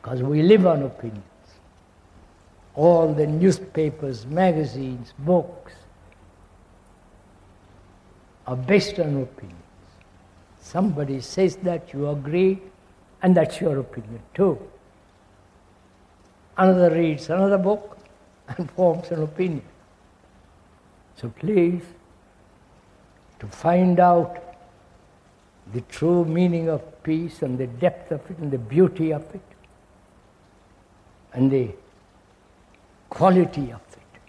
because 0.00 0.22
we 0.22 0.42
live 0.42 0.66
on 0.66 0.82
opinions. 0.82 1.22
All 2.74 3.14
the 3.14 3.26
newspapers, 3.26 4.26
magazines, 4.26 5.14
books 5.18 5.72
are 8.46 8.56
based 8.56 8.98
on 8.98 9.22
opinions. 9.22 9.60
Somebody 10.60 11.20
says 11.20 11.56
that 11.56 11.92
you 11.92 12.08
agree, 12.08 12.60
and 13.22 13.36
that's 13.36 13.60
your 13.60 13.78
opinion 13.78 14.20
too. 14.34 14.58
Another 16.56 16.94
reads 16.94 17.30
another 17.30 17.58
book 17.58 17.98
and 18.48 18.70
forms 18.70 19.10
an 19.10 19.22
opinion. 19.22 19.64
So 21.16 21.28
please, 21.28 21.82
to 23.40 23.46
find 23.46 23.98
out 24.00 24.42
the 25.72 25.80
true 25.82 26.24
meaning 26.24 26.68
of 26.68 27.02
peace 27.02 27.42
and 27.42 27.58
the 27.58 27.66
depth 27.66 28.12
of 28.12 28.20
it 28.30 28.38
and 28.38 28.50
the 28.50 28.58
beauty 28.58 29.12
of 29.12 29.22
it 29.34 29.42
and 31.32 31.50
the 31.50 31.70
quality 33.08 33.72
of 33.72 33.80
it. 33.80 34.20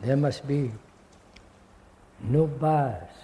There 0.00 0.16
must 0.16 0.46
be 0.46 0.70
no 2.22 2.46
bias. 2.46 3.15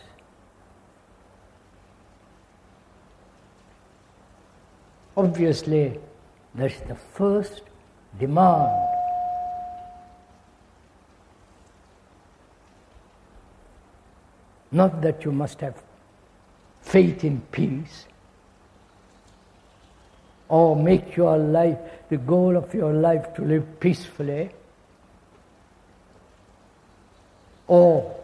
Obviously, 5.17 5.99
that's 6.55 6.81
the 6.81 6.95
first 6.95 7.63
demand. 8.19 8.89
Not 14.71 15.03
that 15.03 15.25
you 15.25 15.33
must 15.33 15.61
have 15.61 15.83
faith 16.81 17.25
in 17.25 17.43
peace 17.53 18.07
or 20.49 20.75
make 20.77 21.17
your 21.17 21.37
life 21.37 21.79
the 22.09 22.17
goal 22.17 22.57
of 22.57 22.73
your 22.75 22.93
life 22.93 23.35
to 23.35 23.43
live 23.43 23.81
peacefully 23.81 24.51
or 27.67 28.15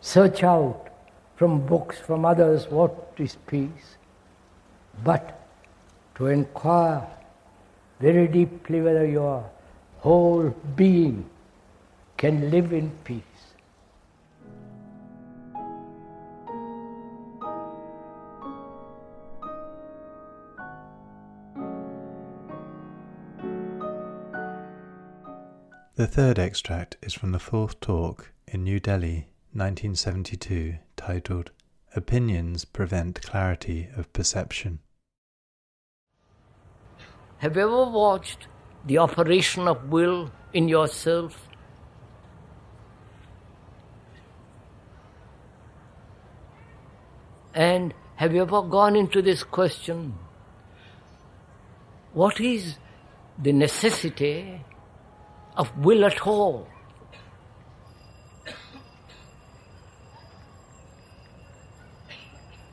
search 0.00 0.42
out 0.42 0.88
from 1.36 1.64
books 1.66 1.98
from 1.98 2.24
others 2.24 2.68
what 2.68 3.14
is 3.18 3.36
peace, 3.46 3.96
but 5.04 5.37
to 6.18 6.26
inquire 6.26 7.06
very 8.00 8.26
deeply 8.26 8.80
whether 8.80 9.06
your 9.06 9.48
whole 10.00 10.50
being 10.74 11.24
can 12.16 12.50
live 12.50 12.72
in 12.72 12.90
peace. 13.04 13.22
The 25.94 26.06
third 26.06 26.38
extract 26.38 26.96
is 27.00 27.14
from 27.14 27.30
the 27.30 27.38
fourth 27.38 27.80
talk 27.80 28.32
in 28.48 28.64
New 28.64 28.80
Delhi, 28.80 29.28
1972, 29.52 30.78
titled 30.96 31.50
Opinions 31.94 32.64
Prevent 32.64 33.20
Clarity 33.22 33.88
of 33.96 34.12
Perception. 34.12 34.80
Have 37.38 37.54
you 37.54 37.62
ever 37.62 37.84
watched 37.84 38.48
the 38.84 38.98
operation 38.98 39.68
of 39.68 39.88
will 39.88 40.32
in 40.52 40.68
yourself? 40.68 41.48
And 47.54 47.94
have 48.16 48.34
you 48.34 48.42
ever 48.42 48.62
gone 48.62 48.96
into 48.96 49.22
this 49.22 49.44
question? 49.44 50.18
What 52.12 52.40
is 52.40 52.76
the 53.40 53.52
necessity 53.52 54.60
of 55.56 55.70
will 55.78 56.04
at 56.04 56.26
all? 56.26 56.66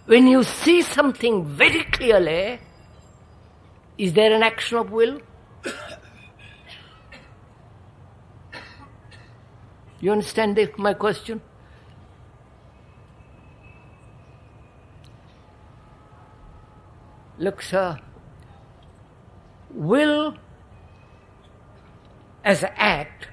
When 0.08 0.26
you 0.28 0.44
see 0.44 0.82
something 0.82 1.46
very 1.46 1.84
clearly, 1.84 2.60
is 3.98 4.14
there 4.14 4.34
an 4.34 4.44
action 4.44 4.78
of 4.78 4.92
will? 4.92 5.22
You 10.02 10.12
understand 10.12 10.60
my 10.78 10.94
question? 10.94 11.42
Look, 17.38 17.62
sir, 17.62 17.98
will 19.72 20.38
as 22.44 22.64
an 22.64 22.70
act 22.76 23.28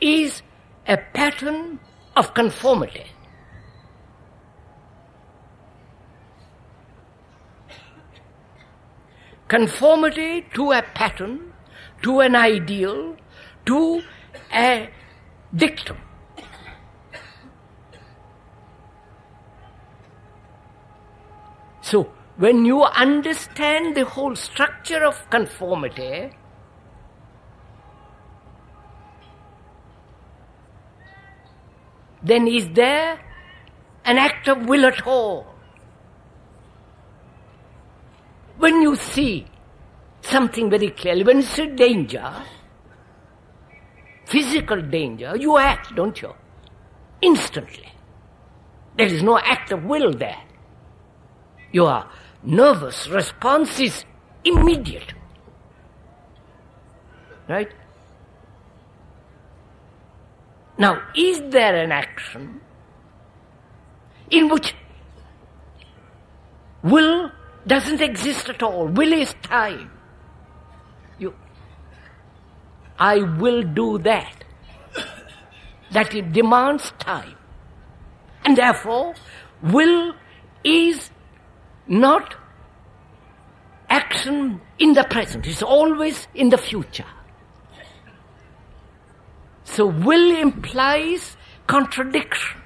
is 0.00 0.42
a 0.86 0.96
pattern 0.96 1.80
of 2.16 2.34
conformity. 2.34 3.04
Conformity 9.48 10.46
to 10.54 10.72
a 10.72 10.82
pattern, 10.82 11.52
to 12.02 12.20
an 12.20 12.36
ideal, 12.36 13.16
to 13.64 14.02
a 14.52 14.90
dictum. 15.54 15.96
So, 21.80 22.12
when 22.36 22.66
you 22.66 22.82
understand 22.82 23.96
the 23.96 24.04
whole 24.04 24.36
structure 24.36 25.02
of 25.02 25.30
conformity, 25.30 26.30
then 32.22 32.46
is 32.46 32.68
there 32.74 33.18
an 34.04 34.18
act 34.18 34.48
of 34.48 34.66
will 34.66 34.84
at 34.84 35.06
all? 35.06 35.46
When 38.58 38.82
you 38.82 38.96
see 38.96 39.46
something 40.20 40.68
very 40.68 40.90
clearly, 40.90 41.22
when 41.22 41.38
you 41.38 41.42
see 41.44 41.66
danger, 41.68 42.34
physical 44.26 44.82
danger, 44.82 45.36
you 45.36 45.56
act, 45.58 45.94
don't 45.94 46.20
you? 46.20 46.34
Instantly. 47.22 47.92
There 48.96 49.06
is 49.06 49.22
no 49.22 49.38
act 49.38 49.70
of 49.70 49.84
will 49.84 50.12
there. 50.12 50.42
Your 51.70 52.04
nervous 52.42 53.08
response 53.08 53.78
is 53.78 54.04
immediate. 54.44 55.14
Right? 57.48 57.70
Now, 60.78 61.02
is 61.14 61.40
there 61.50 61.76
an 61.76 61.92
action 61.92 62.60
in 64.30 64.48
which 64.48 64.74
will 66.82 67.30
doesn't 67.66 68.00
exist 68.00 68.48
at 68.48 68.62
all? 68.62 68.86
Will 68.86 69.12
is 69.12 69.34
time. 69.42 69.90
You, 71.18 71.34
I 72.98 73.18
will 73.18 73.62
do 73.62 73.98
that. 73.98 74.44
That 75.90 76.14
it 76.14 76.32
demands 76.32 76.92
time. 76.98 77.36
And 78.44 78.56
therefore, 78.56 79.14
will 79.62 80.14
is 80.64 81.10
not 81.86 82.34
action 83.88 84.60
in 84.78 84.92
the 84.92 85.04
present, 85.04 85.46
it's 85.46 85.62
always 85.62 86.28
in 86.34 86.50
the 86.50 86.58
future. 86.58 87.06
So 89.64 89.86
will 89.86 90.36
implies 90.36 91.36
contradiction. 91.66 92.60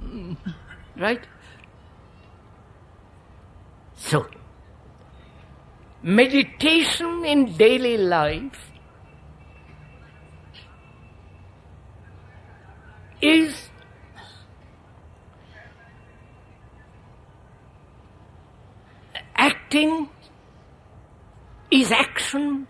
Hmm. 0.00 0.34
Right? 0.96 1.20
So, 4.06 4.26
meditation 6.02 7.24
in 7.24 7.56
daily 7.56 7.96
life 7.96 8.70
is 13.22 13.70
acting 19.34 20.10
is 21.70 21.90
action 21.90 22.66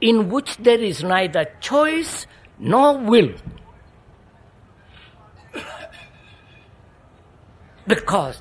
in 0.00 0.30
which 0.30 0.56
there 0.56 0.80
is 0.80 1.04
neither 1.04 1.44
choice 1.60 2.26
nor 2.58 2.96
will. 2.96 3.34
Because 7.86 8.40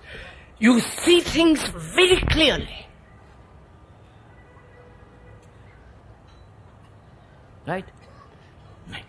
you 0.60 0.80
see 0.80 1.22
things 1.22 1.63
very 1.70 2.17
clearly. 2.17 2.86
Right? 7.65 7.86
right? 8.89 9.06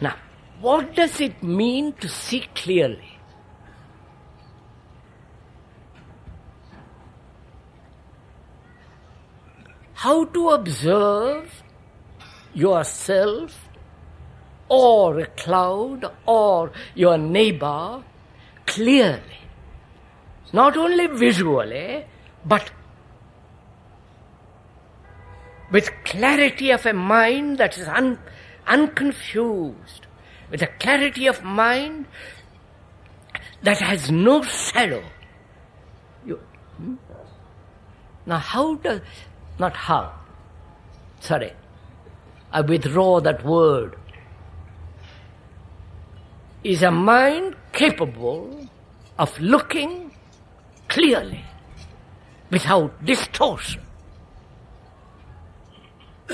Now, 0.00 0.16
what 0.60 0.94
does 0.94 1.20
it 1.20 1.42
mean 1.42 1.92
to 1.94 2.08
see 2.08 2.46
clearly? 2.54 3.16
how 10.06 10.24
to 10.26 10.50
observe 10.50 11.62
yourself 12.54 13.68
or 14.68 15.18
a 15.20 15.26
cloud 15.26 16.04
or 16.26 16.70
your 16.94 17.16
neighbor 17.18 18.04
clearly. 18.66 19.22
Not 20.52 20.76
only 20.76 21.06
visually, 21.06 22.04
but 22.44 22.70
with 25.70 25.90
clarity 26.04 26.70
of 26.70 26.86
a 26.86 26.92
mind 26.92 27.58
that 27.58 27.76
is 27.76 27.88
un- 27.88 28.18
unconfused, 28.66 30.06
with 30.50 30.62
a 30.62 30.68
clarity 30.78 31.26
of 31.26 31.42
mind 31.42 32.06
that 33.62 33.78
has 33.78 34.10
no 34.10 34.42
shadow. 34.42 35.02
You, 36.24 36.40
hmm? 36.76 36.94
Now, 38.26 38.38
how 38.38 38.76
does 38.76 39.00
not 39.58 39.76
how. 39.76 40.12
Sorry. 41.20 41.52
I 42.52 42.60
withdraw 42.60 43.20
that 43.20 43.44
word. 43.44 43.96
Is 46.66 46.82
a 46.82 46.90
mind 46.90 47.54
capable 47.72 48.68
of 49.16 49.40
looking 49.40 50.10
clearly 50.88 51.44
without 52.50 53.04
distortion. 53.04 53.82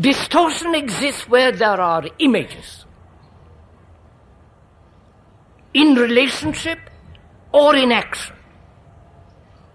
distortion 0.00 0.74
exists 0.74 1.28
where 1.28 1.52
there 1.52 1.80
are 1.80 2.02
images. 2.18 2.84
In 5.72 5.94
relationship 5.94 6.80
or 7.52 7.76
in 7.76 7.92
action. 7.92 8.34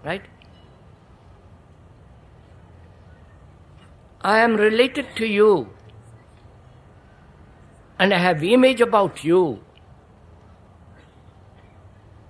Right? 0.04 0.26
I 4.20 4.40
am 4.40 4.56
related 4.56 5.06
to 5.16 5.26
you 5.26 5.70
and 8.02 8.12
I 8.12 8.18
have 8.18 8.42
image 8.42 8.80
about 8.80 9.22
you. 9.22 9.60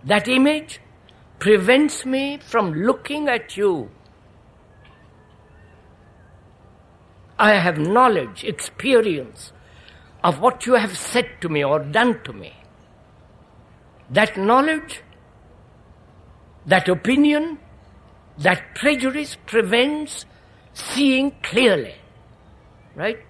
That 0.05 0.29
image 0.29 0.81
prevents 1.39 2.05
me 2.05 2.37
from 2.37 2.75
looking 2.75 3.27
at 3.27 3.57
you. 3.57 3.89
I 7.39 7.55
have 7.55 7.79
knowledge, 7.79 8.45
experience 8.45 9.53
of 10.23 10.41
what 10.41 10.67
you 10.67 10.75
have 10.75 10.95
said 10.99 11.41
to 11.41 11.49
me 11.49 11.65
or 11.65 11.79
done 11.79 12.23
to 12.25 12.35
me. 12.35 12.53
That 14.11 14.37
knowledge, 14.37 15.01
that 16.67 16.87
opinion 16.87 17.59
that 18.37 18.75
prejudice 18.75 19.39
prevents 19.47 20.27
seeing 20.75 21.31
clearly. 21.43 21.95
Right? 22.95 23.21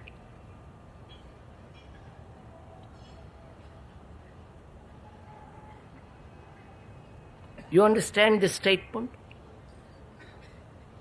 You 7.73 7.83
understand 7.83 8.39
this 8.39 8.53
statement? 8.53 9.09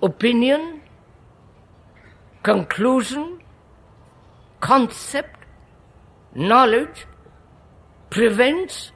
Opinion, 0.01 0.81
conclusion, 2.43 3.43
concept, 4.61 5.45
knowledge 6.35 7.05
prevents 8.09 8.91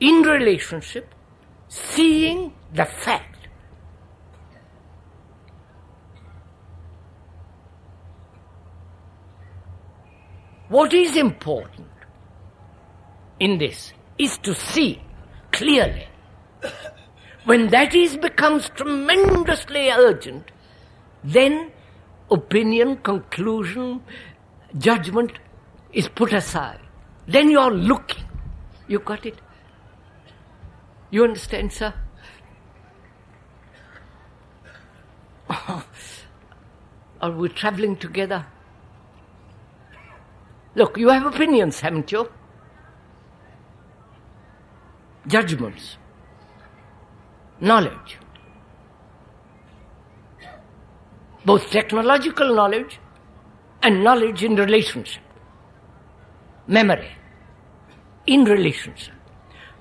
in 0.00 0.22
relationship 0.22 1.14
seeing 1.68 2.54
the 2.72 2.86
fact. 2.86 3.48
What 10.70 10.94
is 10.94 11.18
important 11.18 11.86
in 13.38 13.58
this 13.58 13.92
is 14.16 14.38
to 14.38 14.54
see 14.54 15.02
clearly. 15.60 16.06
When 17.44 17.68
that 17.68 17.94
is 17.94 18.16
becomes 18.16 18.70
tremendously 18.70 19.90
urgent, 19.90 20.50
then 21.22 21.70
opinion, 22.30 22.96
conclusion, 22.98 24.02
judgment 24.78 25.32
is 25.92 26.08
put 26.08 26.32
aside. 26.32 26.80
Then 27.26 27.50
you 27.50 27.58
are 27.60 27.70
looking. 27.70 28.24
You 28.88 29.00
got 29.00 29.26
it? 29.26 29.38
You 31.10 31.24
understand, 31.24 31.72
sir? 31.72 31.92
Are 37.20 37.32
we 37.32 37.48
traveling 37.50 37.96
together? 37.96 38.46
Look, 40.74 40.96
you 40.96 41.08
have 41.08 41.26
opinions, 41.26 41.80
haven't 41.80 42.12
you? 42.12 42.30
Judgments, 45.26 45.96
knowledge, 47.60 48.18
both 51.44 51.70
technological 51.70 52.54
knowledge 52.54 52.98
and 53.82 54.02
knowledge 54.02 54.42
in 54.42 54.56
relationship, 54.56 55.22
memory 56.66 57.10
in 58.26 58.44
relationship. 58.44 59.14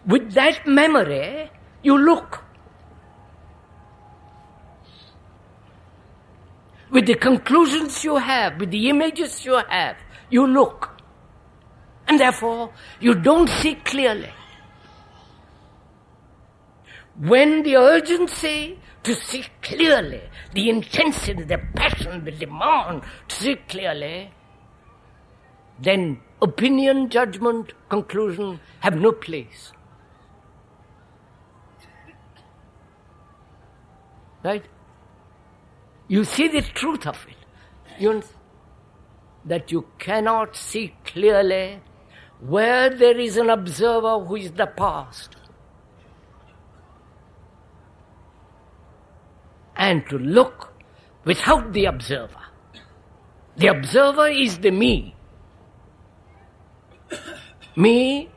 With 0.06 0.34
that 0.34 0.66
memory, 0.66 1.52
you 1.84 1.98
look. 1.98 2.44
With 6.92 7.06
the 7.06 7.16
conclusions 7.16 8.04
you 8.04 8.18
have, 8.18 8.60
with 8.60 8.72
the 8.72 8.90
images 8.90 9.46
you 9.46 9.62
have, 9.70 9.98
you 10.30 10.48
look. 10.48 10.90
And 12.08 12.20
therefore, 12.20 12.72
you 13.00 13.14
don't 13.14 13.48
see 13.48 13.76
clearly. 13.76 14.34
When 17.20 17.64
the 17.64 17.76
urgency 17.76 18.80
to 19.04 19.14
see 19.14 19.46
clearly, 19.62 20.22
the 20.54 20.70
intensity, 20.70 21.44
the 21.44 21.58
passion, 21.76 22.24
the 22.24 22.32
demand 22.32 23.04
to 23.28 23.36
see 23.36 23.56
clearly, 23.56 24.32
then 25.82 26.22
opinion, 26.42 27.10
judgment, 27.10 27.74
conclusion 27.90 28.62
have 28.80 28.96
no 28.96 29.12
place. 29.12 29.74
Right? 34.42 34.64
You 36.08 36.24
see 36.24 36.48
the 36.48 36.62
truth 36.62 37.06
of 37.06 37.26
it. 37.28 37.36
You 38.02 38.24
that 39.46 39.72
you 39.72 39.86
cannot 40.00 40.56
see 40.56 40.96
clearly 41.04 41.82
where 42.40 42.90
there 42.90 43.18
is 43.18 43.36
an 43.36 43.50
observer 43.50 44.20
who 44.20 44.38
is 44.38 44.52
the 44.54 44.68
past. 44.68 45.36
And 49.80 50.08
to 50.10 50.20
look 50.20 50.72
without 51.26 51.74
the 51.74 51.86
observer. 51.86 52.46
The 53.58 53.68
observer 53.68 54.28
is 54.28 54.60
the 54.60 54.70
me. 54.70 55.16
me, 57.76 58.30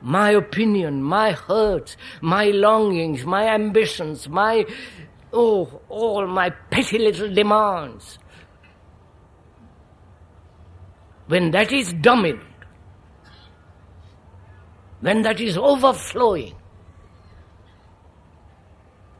my 0.00 0.30
opinion, 0.30 1.02
my 1.02 1.32
hurts, 1.32 1.96
my 2.20 2.46
longings, 2.50 3.24
my 3.24 3.48
ambitions, 3.48 4.28
my 4.28 4.64
Oh, 5.32 5.82
all 5.88 6.26
my 6.26 6.50
petty 6.50 6.98
little 6.98 7.32
demands. 7.32 8.18
When 11.26 11.50
that 11.50 11.70
is 11.70 11.92
dominant, 11.92 12.42
when 15.00 15.22
that 15.22 15.40
is 15.40 15.58
overflowing, 15.58 16.54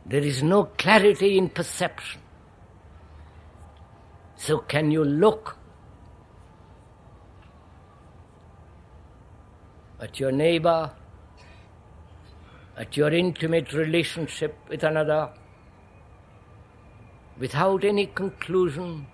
there 0.09 0.23
is 0.23 0.43
no 0.43 0.65
clarity 0.65 1.39
in 1.39 1.49
perception. 1.49 2.21
So, 4.37 4.59
can 4.59 4.91
you 4.91 5.05
look 5.05 5.57
at 10.01 10.19
your 10.21 10.33
neighbor, 10.33 10.93
at 12.77 12.97
your 12.97 13.13
intimate 13.13 13.73
relationship 13.73 14.57
with 14.69 14.85
another? 14.85 15.31
without 17.39 17.85
any 17.85 18.07
conclusion, 18.07 19.07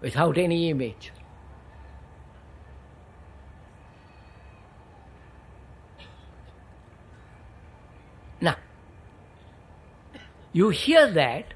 without 0.00 0.36
any 0.36 0.70
image. 0.70 1.12
Now, 8.40 8.56
you 10.56 10.70
hear 10.70 11.06
that 11.12 11.52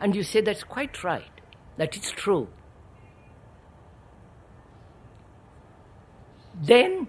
and 0.00 0.16
you 0.16 0.22
say 0.22 0.40
that's 0.40 0.64
quite 0.64 1.04
right, 1.04 1.40
that 1.76 1.94
is 1.94 2.10
true. 2.12 2.48
Then 6.62 7.08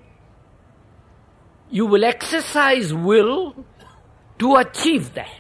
you 1.70 1.86
will 1.86 2.04
exercise 2.04 2.94
will 2.94 3.56
to 4.40 4.58
achieve 4.58 5.14
that. 5.14 5.40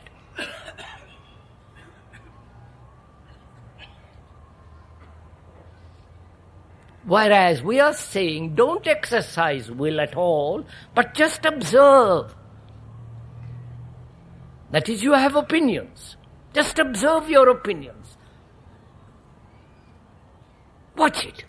Whereas 7.04 7.62
we 7.62 7.82
are 7.82 7.94
saying 7.94 8.56
don't 8.56 8.88
exercise 8.88 9.70
will 9.70 10.00
at 10.00 10.16
all, 10.16 10.64
but 10.96 11.14
just 11.14 11.46
observe. 11.46 12.36
That 14.72 14.88
is, 14.88 15.04
you 15.04 15.14
have 15.14 15.36
opinions. 15.36 16.16
Just 16.54 16.80
observe 16.80 17.30
your 17.30 17.50
opinions. 17.50 18.18
Watch 20.96 21.26
it. 21.26 21.46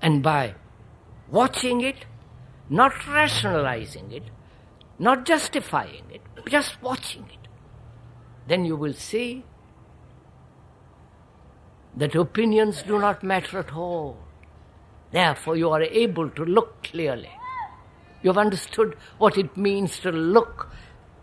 And 0.00 0.22
by 0.22 0.54
watching 1.30 1.80
it, 1.80 2.04
not 2.68 3.06
rationalizing 3.06 4.10
it, 4.12 4.24
not 4.98 5.24
justifying 5.24 6.04
it, 6.10 6.20
just 6.48 6.82
watching 6.82 7.24
it, 7.24 7.48
then 8.48 8.64
you 8.64 8.76
will 8.76 8.94
see 8.94 9.44
that 11.96 12.14
opinions 12.14 12.82
do 12.82 12.98
not 12.98 13.22
matter 13.22 13.60
at 13.60 13.72
all. 13.72 14.18
Therefore, 15.12 15.56
you 15.56 15.70
are 15.70 15.82
able 15.82 16.30
to 16.30 16.44
look 16.44 16.82
clearly. 16.82 17.30
You 18.22 18.30
have 18.30 18.38
understood 18.38 18.96
what 19.18 19.36
it 19.36 19.56
means 19.56 19.98
to 20.00 20.12
look 20.12 20.68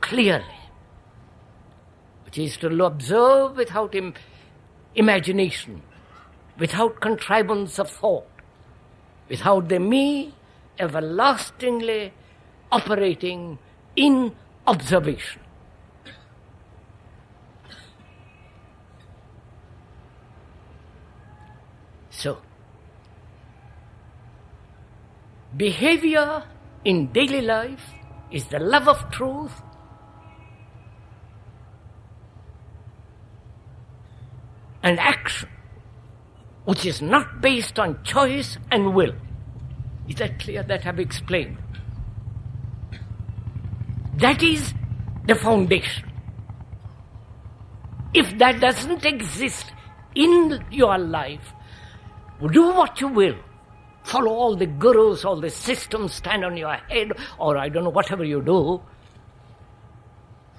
clearly, 0.02 0.46
which 2.26 2.38
is 2.38 2.58
to 2.58 2.84
observe 2.84 3.56
without 3.56 3.96
Im- 3.96 4.14
imagination, 4.96 5.82
without 6.58 7.00
contrivance 7.00 7.80
of 7.80 7.90
thought, 7.90 8.28
without 9.30 9.70
the 9.70 9.80
me 9.80 10.34
everlastingly 10.78 12.14
operating 12.72 13.60
in 13.96 14.36
observation. 14.68 15.42
So, 22.10 22.40
behavior 25.56 26.44
in 26.86 27.12
daily 27.12 27.42
life 27.42 27.94
is 28.32 28.46
the 28.46 28.60
love 28.60 28.88
of 28.88 29.12
truth 29.12 29.62
and 34.84 35.00
action, 35.00 35.50
which 36.66 36.86
is 36.86 37.02
not 37.02 37.42
based 37.42 37.78
on 37.80 38.02
choice 38.04 38.58
and 38.72 38.94
will. 38.94 39.14
Is 40.08 40.16
that 40.16 40.40
clear 40.40 40.64
that 40.64 40.86
I've 40.86 41.00
explained? 41.00 41.58
That 44.16 44.42
is 44.42 44.74
the 45.26 45.36
foundation. 45.36 46.12
If 48.14 48.38
that 48.40 48.60
doesn't 48.60 49.06
exist 49.06 49.66
in 50.16 50.64
your 50.72 50.98
life, 50.98 51.54
do 52.52 52.74
what 52.74 53.00
you 53.00 53.08
will. 53.08 53.36
Follow 54.10 54.32
all 54.32 54.56
the 54.56 54.66
gurus, 54.66 55.24
all 55.24 55.40
the 55.40 55.52
systems, 55.52 56.16
stand 56.16 56.44
on 56.44 56.58
your 56.58 56.74
head, 56.74 57.12
or 57.38 57.58
I 57.58 57.70
don't 57.70 57.84
know, 57.84 57.92
whatever 57.92 58.24
you 58.24 58.42
do. 58.42 58.82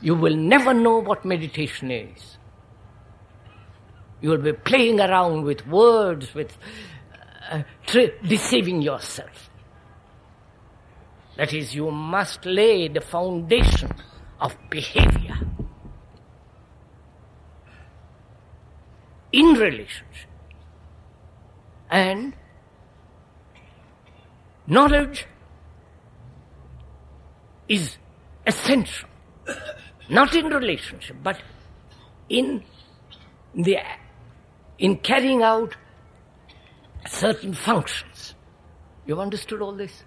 You 0.00 0.14
will 0.14 0.36
never 0.36 0.72
know 0.72 0.98
what 0.98 1.24
meditation 1.24 1.90
is. 1.90 2.36
You 4.20 4.30
will 4.30 4.38
be 4.42 4.52
playing 4.52 5.00
around 5.00 5.42
with 5.42 5.66
words, 5.66 6.32
with 6.32 6.56
uh, 7.50 7.62
tri- 7.86 8.12
deceiving 8.24 8.82
yourself. 8.82 9.50
That 11.36 11.52
is, 11.52 11.74
you 11.74 11.90
must 11.90 12.46
lay 12.46 12.86
the 12.86 13.00
foundation 13.00 13.90
of 14.40 14.56
behavior 14.70 15.38
in 19.32 19.54
relationship. 19.54 20.28
And 21.90 22.34
knowledge 24.70 25.26
is 27.68 27.98
essential, 28.46 29.08
not 30.08 30.34
in 30.34 30.46
relationship, 30.46 31.16
but 31.22 31.42
in 32.28 32.62
the 33.54 33.78
in 34.78 34.96
carrying 34.96 35.42
out 35.42 35.76
certain 37.06 37.52
functions. 37.52 38.34
You've 39.06 39.18
understood 39.18 39.60
all 39.60 39.72
this? 39.72 40.04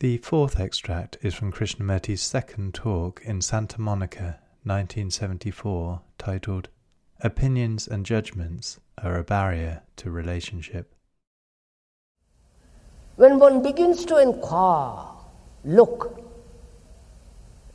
The 0.00 0.18
fourth 0.18 0.58
extract 0.58 1.18
is 1.22 1.34
from 1.34 1.52
Krishnamurti's 1.52 2.20
second 2.20 2.74
talk 2.74 3.22
in 3.24 3.40
Santa 3.40 3.80
Monica, 3.80 4.40
1974, 4.64 6.00
titled 6.18 6.68
Opinions 7.20 7.86
and 7.86 8.04
Judgments 8.04 8.80
Are 8.98 9.16
a 9.16 9.22
Barrier 9.22 9.82
to 9.96 10.10
Relationship. 10.10 10.92
When 13.14 13.38
one 13.38 13.62
begins 13.62 14.04
to 14.06 14.18
inquire, 14.18 15.06
look, 15.64 16.20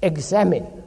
examine, 0.02 0.84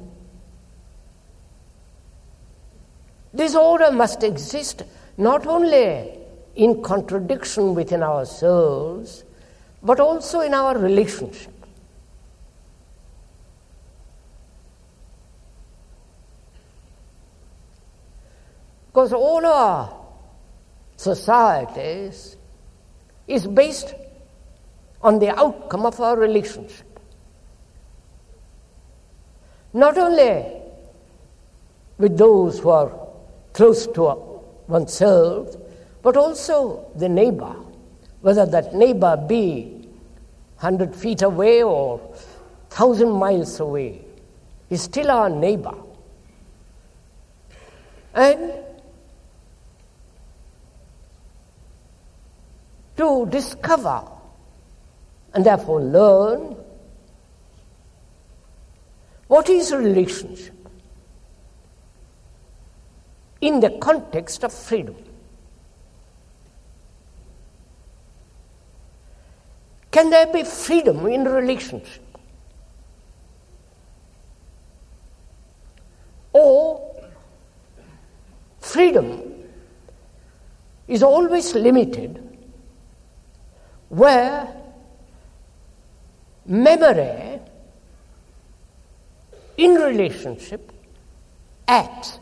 this 3.33 3.55
order 3.55 3.91
must 3.91 4.23
exist 4.23 4.83
not 5.17 5.47
only 5.47 6.19
in 6.57 6.83
contradiction 6.83 7.75
within 7.75 8.03
ourselves, 8.03 9.25
but 9.83 9.99
also 10.01 10.41
in 10.41 10.55
our 10.55 10.79
relationship. 10.79 11.53
Because 18.87 19.13
all 19.13 19.45
our 19.47 19.97
societies 20.97 22.37
is 23.27 23.47
based 23.47 23.95
on 25.03 25.19
the 25.19 25.37
outcome 25.37 25.87
of 25.87 25.99
our 26.01 26.17
relationship. 26.17 26.87
Not 29.73 29.97
only 29.97 30.45
with 31.97 32.19
those 32.19 32.59
who 32.59 32.69
are 32.69 32.93
close 33.55 33.87
to 33.87 34.03
oneself, 34.69 35.57
but 36.03 36.17
also 36.17 36.91
the 36.97 37.09
neighbor, 37.09 37.55
whether 38.21 38.45
that 38.45 38.75
neighbor 38.75 39.17
be 39.17 39.72
100 40.63 40.95
feet 40.95 41.23
away 41.23 41.61
or 41.61 41.99
1,000 41.99 43.11
miles 43.11 43.59
away, 43.59 44.01
is 44.71 44.83
still 44.83 45.11
our 45.11 45.29
neighbor. 45.29 45.75
And 48.15 48.53
to 52.97 53.27
discover 53.27 54.05
and 55.35 55.45
therefore 55.45 55.81
learn 55.83 56.57
what 59.27 59.49
is 59.49 59.73
relationship 59.73 60.55
in 63.41 63.59
the 63.59 63.71
context 63.81 64.45
of 64.45 64.53
freedom. 64.53 64.95
Can 69.93 70.09
there 70.09 70.27
be 70.27 70.43
freedom 70.43 71.07
in 71.07 71.25
relationship? 71.25 72.03
Or 76.33 76.97
freedom 78.59 79.23
is 80.89 81.03
always 81.03 81.55
limited 81.55 82.19
where 83.91 84.49
memory 86.47 87.39
in 89.59 89.75
relationship 89.75 90.73
acts. 91.69 92.19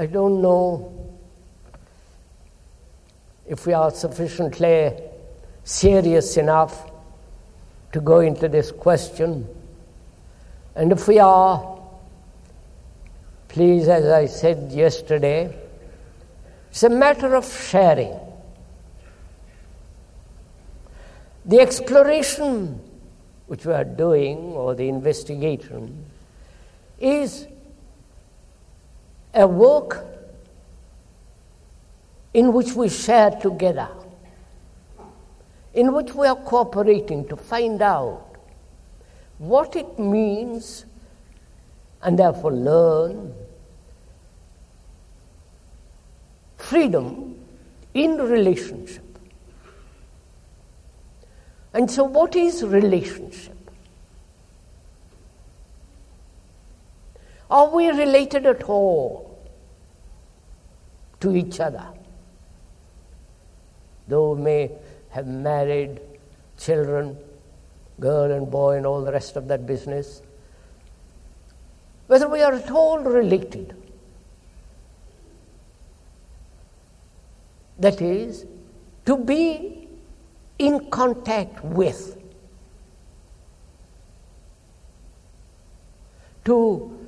I 0.00 0.06
don't 0.06 0.40
know 0.40 1.18
if 3.46 3.66
we 3.66 3.74
are 3.74 3.90
sufficiently 3.90 4.94
serious 5.62 6.36
enough 6.38 6.90
to 7.92 8.00
go 8.00 8.20
into 8.20 8.48
this 8.48 8.72
question. 8.72 9.46
And 10.74 10.92
if 10.92 11.06
we 11.06 11.18
are, 11.18 11.80
Please, 13.50 13.88
as 13.88 14.04
I 14.04 14.26
said 14.26 14.70
yesterday, 14.70 15.52
it's 16.70 16.84
a 16.84 16.88
matter 16.88 17.34
of 17.34 17.44
sharing. 17.52 18.16
The 21.44 21.58
exploration 21.58 22.80
which 23.48 23.66
we 23.66 23.72
are 23.72 23.82
doing, 23.82 24.38
or 24.38 24.76
the 24.76 24.88
investigation, 24.88 26.04
is 27.00 27.48
a 29.34 29.46
work 29.46 30.04
in 32.34 32.52
which 32.52 32.72
we 32.72 32.88
share 32.88 33.30
together, 33.30 33.88
in 35.74 35.92
which 35.92 36.14
we 36.14 36.26
are 36.26 36.36
cooperating 36.36 37.26
to 37.28 37.36
find 37.36 37.82
out 37.82 38.36
what 39.38 39.74
it 39.76 39.98
means 39.98 40.84
and 42.02 42.18
therefore 42.18 42.52
learn 42.52 43.34
freedom 46.56 47.36
in 47.94 48.16
relationship. 48.16 49.04
And 51.72 51.90
so, 51.90 52.04
what 52.04 52.36
is 52.36 52.62
relationship? 52.64 53.59
Are 57.50 57.68
we 57.68 57.88
related 57.88 58.46
at 58.46 58.62
all 58.62 59.36
to 61.18 61.34
each 61.34 61.58
other? 61.58 61.86
Though 64.06 64.34
we 64.34 64.42
may 64.42 64.70
have 65.10 65.26
married 65.26 66.00
children, 66.56 67.18
girl 67.98 68.30
and 68.30 68.48
boy, 68.50 68.76
and 68.76 68.86
all 68.86 69.02
the 69.02 69.12
rest 69.12 69.36
of 69.36 69.48
that 69.48 69.66
business, 69.66 70.22
whether 72.06 72.28
we 72.28 72.40
are 72.42 72.52
at 72.52 72.70
all 72.70 73.00
related. 73.00 73.76
That 77.78 78.00
is, 78.00 78.46
to 79.06 79.16
be 79.16 79.88
in 80.58 80.90
contact 80.90 81.64
with, 81.64 82.16
to 86.44 86.99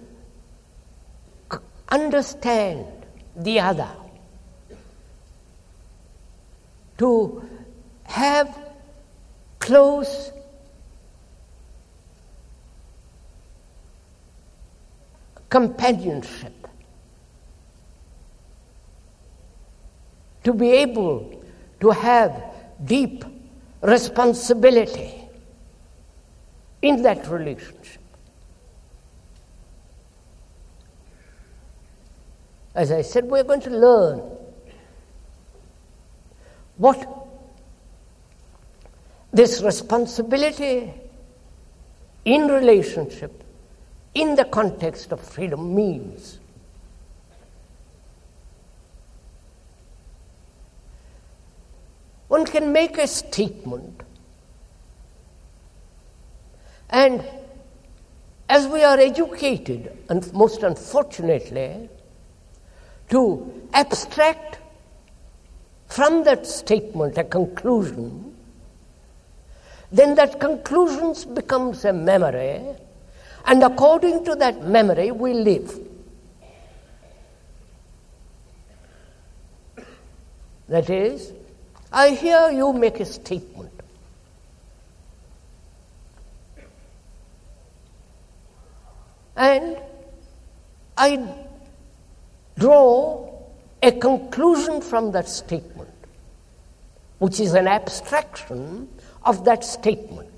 understand 1.93 2.86
the 3.36 3.61
other, 3.61 3.88
to 6.99 7.49
have 8.05 8.59
close 9.59 10.32
companionship. 15.49 16.66
To 20.45 20.53
be 20.53 20.72
able 20.72 21.45
to 21.80 21.90
have 21.90 22.32
deep 22.84 23.24
responsibility 23.82 25.22
in 26.80 27.03
that 27.03 27.28
relationship. 27.28 28.01
As 32.75 32.91
I 32.91 33.03
said, 33.03 33.25
we're 33.25 33.45
going 33.45 33.61
to 33.62 33.70
learn 33.70 34.20
what 36.79 37.07
this 39.33 39.62
responsibility 39.62 40.93
in 42.25 42.49
relationship, 42.49 43.45
in 44.14 44.35
the 44.37 44.45
context 44.45 45.12
of 45.12 45.20
freedom, 45.20 45.75
means. 45.75 46.39
One 52.29 52.47
can 52.47 52.73
make 52.73 52.97
a 52.97 53.07
statement, 53.07 54.03
and 56.89 57.23
as 58.49 58.66
we 58.66 58.83
are 58.83 58.99
educated, 58.99 59.97
and 60.09 60.33
most 60.33 60.62
unfortunately, 60.62 61.91
to 63.12 63.68
abstract 63.74 64.58
from 65.86 66.24
that 66.24 66.46
statement 66.46 67.18
a 67.18 67.24
conclusion, 67.24 68.34
then 69.90 70.14
that 70.14 70.40
conclusion 70.40 71.34
becomes 71.34 71.84
a 71.84 71.92
memory, 71.92 72.62
and 73.44 73.62
according 73.62 74.24
to 74.24 74.34
that 74.36 74.66
memory, 74.66 75.10
we 75.10 75.34
live. 75.34 75.78
That 80.68 80.88
is, 80.88 81.32
I 81.92 82.10
hear 82.10 82.50
you 82.50 82.72
make 82.72 82.98
a 82.98 83.04
statement. 83.04 83.68
And 89.36 89.76
I 90.96 91.41
draw 92.59 93.28
a 93.82 93.92
conclusion 93.92 94.80
from 94.80 95.12
that 95.12 95.28
statement, 95.28 95.90
which 97.18 97.40
is 97.40 97.55
an 97.55 97.66
abstraction 97.66 98.88
of 99.24 99.44
that 99.44 99.64
statement. 99.64 100.28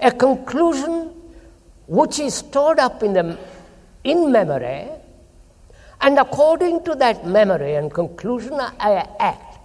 A 0.00 0.10
conclusion 0.10 1.12
which 1.86 2.18
is 2.18 2.34
stored 2.34 2.78
up 2.78 3.02
in, 3.02 3.12
the, 3.12 3.38
in 4.04 4.32
memory, 4.32 4.88
and 6.00 6.18
according 6.18 6.84
to 6.84 6.94
that 6.96 7.26
memory 7.26 7.74
and 7.74 7.92
conclusion, 7.92 8.54
I 8.54 9.08
act. 9.18 9.58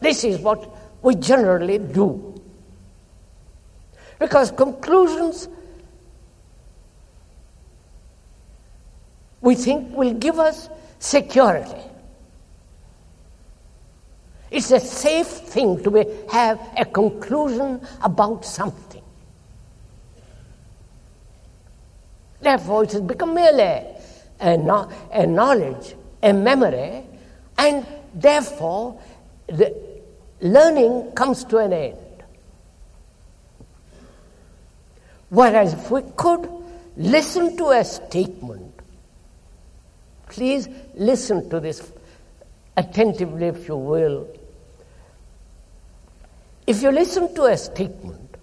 This 0.00 0.24
is 0.24 0.38
what 0.38 0.68
we 1.02 1.14
generally 1.14 1.78
do. 1.78 2.40
Because 4.18 4.50
conclusions 4.50 5.48
we 9.44 9.54
think 9.54 9.94
will 9.94 10.14
give 10.14 10.38
us 10.38 10.70
security. 10.98 11.82
It's 14.50 14.70
a 14.70 14.80
safe 14.80 15.26
thing 15.26 15.82
to 15.84 16.26
have 16.30 16.58
a 16.78 16.86
conclusion 16.86 17.80
about 18.02 18.46
something. 18.46 19.02
Therefore, 22.40 22.84
it 22.84 22.92
has 22.92 23.02
become 23.02 23.34
merely 23.34 23.84
a, 24.40 24.56
no, 24.56 24.88
a 25.12 25.26
knowledge, 25.26 25.94
a 26.22 26.32
memory, 26.32 27.04
and 27.58 27.86
therefore 28.14 28.98
the 29.46 29.74
learning 30.40 31.12
comes 31.12 31.44
to 31.44 31.58
an 31.58 31.72
end. 31.74 31.98
Whereas 35.28 35.74
if 35.74 35.90
we 35.90 36.02
could 36.16 36.48
listen 36.96 37.56
to 37.58 37.70
a 37.70 37.84
statement 37.84 38.73
Please 40.28 40.68
listen 40.94 41.48
to 41.50 41.60
this 41.60 41.92
attentively, 42.76 43.46
if 43.46 43.68
you 43.68 43.76
will. 43.76 44.28
If 46.66 46.82
you 46.82 46.90
listen 46.90 47.34
to 47.34 47.44
a 47.44 47.56
statement, 47.56 48.36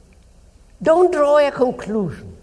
don't 0.81 1.11
draw 1.11 1.37
a 1.37 1.51
conclusion. 1.51 2.37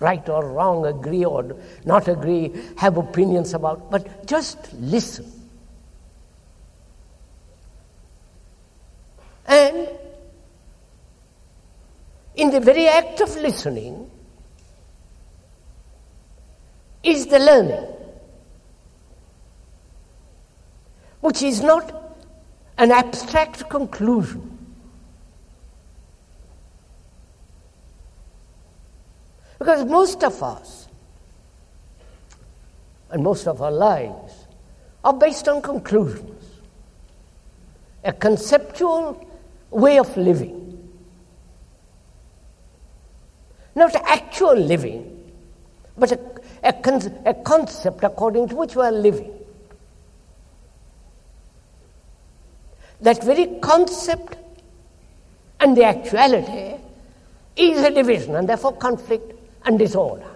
Right 0.00 0.28
or 0.28 0.50
wrong, 0.50 0.86
agree 0.86 1.24
or 1.24 1.56
not 1.84 2.08
agree, 2.08 2.52
have 2.76 2.96
opinions 2.96 3.54
about, 3.54 3.90
but 3.90 4.26
just 4.26 4.72
listen. 4.74 5.30
And 9.46 9.88
in 12.34 12.50
the 12.50 12.60
very 12.60 12.88
act 12.88 13.20
of 13.20 13.34
listening, 13.36 14.10
is 17.04 17.26
the 17.26 17.38
learning, 17.38 17.86
which 21.20 21.42
is 21.42 21.60
not 21.60 22.16
an 22.78 22.90
abstract 22.90 23.68
conclusion. 23.68 24.50
Because 29.58 29.84
most 29.84 30.24
of 30.24 30.42
us, 30.42 30.88
and 33.10 33.22
most 33.22 33.46
of 33.46 33.62
our 33.62 33.70
lives, 33.70 34.46
are 35.04 35.12
based 35.12 35.46
on 35.48 35.62
conclusions, 35.62 36.44
a 38.02 38.12
conceptual 38.12 39.26
way 39.70 39.98
of 39.98 40.14
living. 40.16 40.60
Not 43.74 43.94
actual 43.94 44.54
living, 44.54 45.32
but 45.96 46.12
a 46.12 46.33
a, 46.64 46.72
con- 46.72 47.18
a 47.26 47.34
concept 47.34 48.02
according 48.02 48.48
to 48.48 48.56
which 48.56 48.74
we 48.74 48.82
are 48.82 48.92
living. 48.92 49.30
That 53.02 53.22
very 53.22 53.58
concept 53.60 54.38
and 55.60 55.76
the 55.76 55.84
actuality 55.84 56.76
is 57.54 57.84
a 57.84 57.90
division 57.90 58.34
and 58.34 58.48
therefore 58.48 58.76
conflict 58.76 59.32
and 59.64 59.78
disorder. 59.78 60.30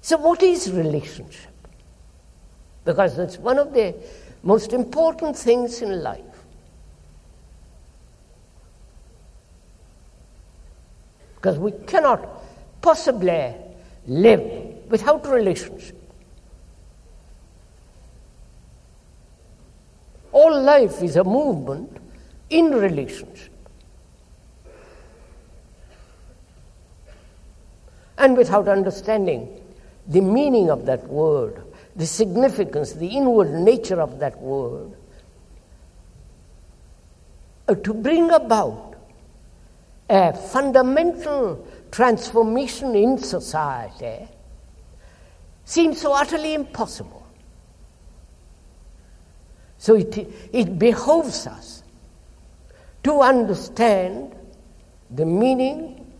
So, 0.00 0.16
what 0.16 0.42
is 0.42 0.72
relationship? 0.72 1.52
Because 2.86 3.18
it's 3.18 3.36
one 3.36 3.58
of 3.58 3.74
the 3.74 3.94
most 4.42 4.72
important 4.72 5.36
things 5.36 5.82
in 5.82 6.02
life. 6.02 6.27
Because 11.38 11.56
we 11.56 11.70
cannot 11.86 12.28
possibly 12.82 13.54
live 14.08 14.42
without 14.90 15.24
relationship. 15.28 15.96
All 20.32 20.60
life 20.62 21.00
is 21.00 21.14
a 21.14 21.22
movement 21.22 21.96
in 22.50 22.72
relationship. 22.72 23.52
And 28.18 28.36
without 28.36 28.66
understanding 28.66 29.48
the 30.08 30.20
meaning 30.20 30.70
of 30.70 30.86
that 30.86 31.06
word, 31.06 31.62
the 31.94 32.06
significance, 32.06 32.94
the 32.94 33.06
inward 33.06 33.52
nature 33.52 34.00
of 34.00 34.18
that 34.18 34.36
word, 34.40 34.90
uh, 37.68 37.76
to 37.76 37.94
bring 37.94 38.28
about 38.32 38.87
a 40.08 40.32
fundamental 40.32 41.66
transformation 41.90 42.94
in 42.94 43.18
society 43.18 44.28
seems 45.64 46.00
so 46.00 46.12
utterly 46.12 46.54
impossible. 46.54 47.26
So 49.76 49.94
it, 49.94 50.16
it 50.52 50.78
behoves 50.78 51.46
us 51.46 51.82
to 53.04 53.20
understand 53.20 54.34
the 55.10 55.24
meaning 55.24 56.12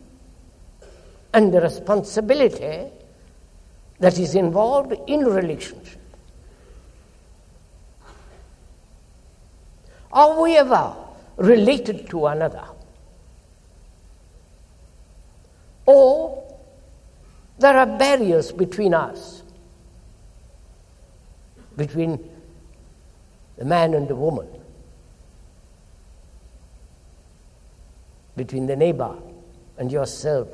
and 1.32 1.52
the 1.52 1.60
responsibility 1.60 2.90
that 3.98 4.18
is 4.18 4.34
involved 4.34 4.94
in 5.06 5.24
relationship. 5.24 6.00
Are 10.12 10.40
we 10.40 10.56
ever 10.56 10.94
related 11.36 12.08
to 12.10 12.26
another? 12.26 12.64
Or 15.88 16.44
there 17.58 17.74
are 17.74 17.86
barriers 17.86 18.52
between 18.52 18.92
us, 18.92 19.42
between 21.78 22.28
the 23.56 23.64
man 23.64 23.94
and 23.94 24.06
the 24.06 24.14
woman, 24.14 24.48
between 28.36 28.66
the 28.66 28.76
neighbor 28.76 29.16
and 29.78 29.90
yourself, 29.90 30.48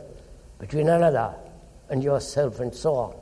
between 0.61 0.89
another 0.89 1.35
and 1.91 2.05
yourself, 2.05 2.61
and 2.61 2.73
so 2.73 2.95
on. 2.95 3.17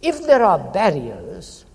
If 0.00 0.24
there 0.24 0.42
are 0.42 0.58
barriers 0.58 1.66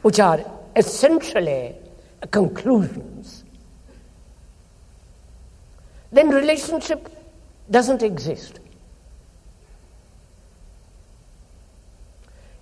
which 0.00 0.18
are 0.20 0.40
essentially 0.74 1.76
conclusions, 2.30 3.44
then 6.12 6.28
relationship 6.28 7.08
doesn't 7.70 8.02
exist. 8.02 8.58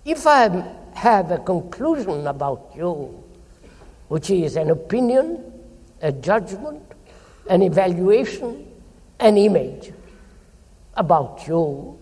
If 0.05 0.27
I 0.27 0.65
have 0.95 1.31
a 1.31 1.39
conclusion 1.39 2.27
about 2.27 2.73
you, 2.75 3.23
which 4.09 4.31
is 4.31 4.57
an 4.57 4.71
opinion, 4.71 5.53
a 6.01 6.13
judgment, 6.13 6.83
an 7.49 7.63
evaluation, 7.63 8.67
an 9.21 9.37
image 9.37 9.93
about 10.95 11.47
you, 11.47 11.99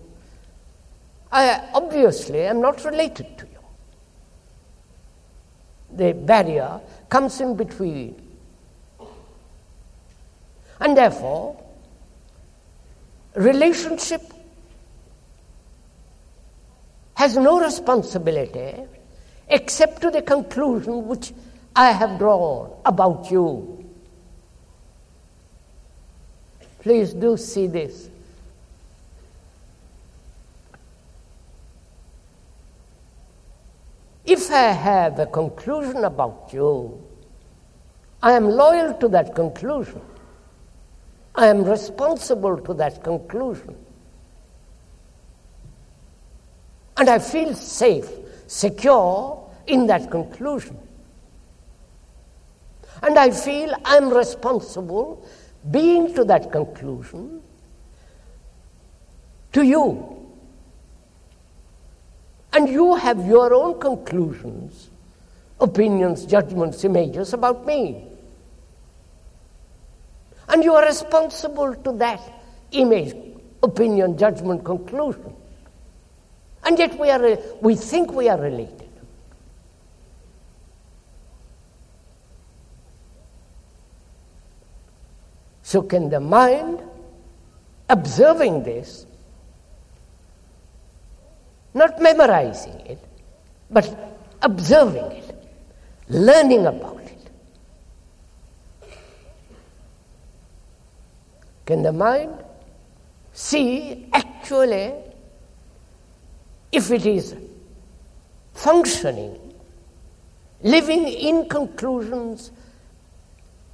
I 1.31 1.69
obviously 1.75 2.43
am 2.43 2.61
not 2.61 2.85
related 2.85 3.39
to 3.39 3.47
you. 3.47 3.59
The 5.97 6.13
barrier 6.13 6.81
comes 7.09 7.41
in 7.41 7.57
between. 7.57 8.26
And 10.81 10.97
therefore, 10.97 11.63
relationship 13.35 14.23
has 17.15 17.37
no 17.37 17.61
responsibility 17.61 18.85
except 19.49 20.03
to 20.03 20.11
the 20.11 20.23
conclusion 20.23 21.07
which 21.07 21.33
I 21.75 21.93
have 21.93 22.19
drawn 22.19 22.73
about 22.85 23.31
you. 23.31 23.85
Please 26.81 27.13
do 27.15 27.37
see 27.37 27.67
this. 27.67 28.11
If 34.25 34.51
I 34.51 34.73
have 34.73 35.19
a 35.19 35.27
conclusion 35.27 36.05
about 36.05 36.51
you, 36.53 37.03
I 38.23 38.33
am 38.33 38.49
loyal 38.49 38.95
to 38.95 39.09
that 39.09 39.35
conclusion. 39.35 40.01
I 41.37 41.49
am 41.49 41.65
responsible 41.65 42.57
to 42.59 42.75
that 42.75 43.05
conclusion. 43.05 43.77
And 46.97 47.11
I 47.11 47.19
feel 47.19 47.53
safe, 47.55 48.09
secure 48.47 49.51
in 49.67 49.87
that 49.89 50.11
conclusion. 50.11 50.79
And 53.03 53.19
I 53.19 53.31
feel 53.31 53.75
I'm 53.85 54.09
responsible, 54.09 55.27
being 55.71 56.15
to 56.15 56.25
that 56.25 56.51
conclusion, 56.51 57.43
to 59.53 59.63
you. 59.63 60.27
And 62.55 62.67
you 62.71 62.95
have 62.95 63.27
your 63.27 63.53
own 63.53 63.79
conclusions, 63.79 64.89
opinions, 65.61 66.25
judgments, 66.25 66.83
images 66.85 67.35
about 67.35 67.67
me. 67.67 68.16
And 70.49 70.63
you 70.63 70.75
are 70.75 70.85
responsible 70.85 71.75
to 71.75 71.93
that 71.93 72.21
image, 72.71 73.15
opinion, 73.63 74.17
judgment, 74.17 74.65
conclusion. 74.65 75.35
And 76.65 76.79
yet 76.79 76.99
we, 76.99 77.11
are, 77.11 77.25
uh, 77.25 77.37
we 77.61 77.75
think 77.77 78.13
we 78.13 78.29
are 78.29 78.41
related. 78.41 78.89
So, 85.63 85.83
can 85.83 86.11
the 86.11 86.21
mind, 86.21 86.81
observing 87.89 88.63
this, 88.63 89.05
not 91.75 92.01
memorizing 92.01 92.81
it, 92.87 92.99
but 93.69 94.17
observing 94.43 95.11
it, 95.11 95.49
learning 96.09 96.67
about 96.67 97.01
it, 97.01 97.31
can 101.67 101.83
the 101.83 101.93
mind 101.93 102.33
see 103.33 104.09
actually 104.13 104.95
if 106.73 106.91
it 106.91 107.05
is 107.05 107.35
functioning, 108.55 109.39
living 110.63 111.07
in 111.07 111.49
conclusions 111.49 112.51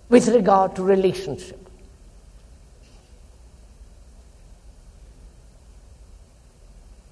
with 0.09 0.29
regard 0.29 0.75
to 0.77 0.83
relationship. 0.83 1.59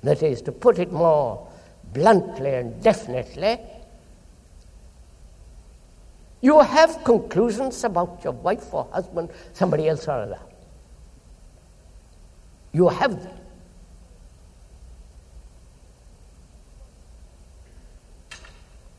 That 0.03 0.23
is, 0.23 0.41
to 0.43 0.53
put 0.53 0.79
it 0.79 0.93
more 0.93 1.47
bluntly 1.93 2.55
and 2.55 2.83
definitely, 2.83 3.59
you 6.41 6.59
have 6.61 7.05
conclusions 7.05 7.85
about 7.85 8.21
your 8.25 8.33
wife 8.33 8.73
or 8.73 8.89
husband, 8.93 9.29
somebody 9.53 9.89
else 9.89 10.09
or 10.09 10.13
other. 10.13 10.39
You 12.73 12.89
have 12.89 13.23
them. 13.23 13.37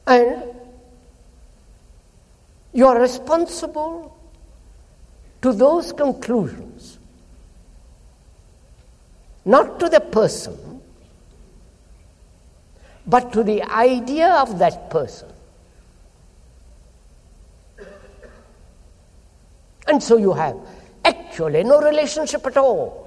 And 0.07 0.43
you 2.73 2.87
are 2.87 2.99
responsible 2.99 4.17
to 5.41 5.53
those 5.53 5.93
conclusions, 5.93 6.99
not 9.45 9.79
to 9.79 9.89
the 9.89 9.99
person, 9.99 10.81
but 13.07 13.33
to 13.33 13.43
the 13.43 13.63
idea 13.63 14.29
of 14.35 14.59
that 14.59 14.89
person. 14.89 15.29
And 19.87 20.01
so 20.01 20.17
you 20.17 20.33
have 20.33 20.57
actually 21.03 21.63
no 21.63 21.81
relationship 21.81 22.45
at 22.45 22.57
all. 22.57 23.00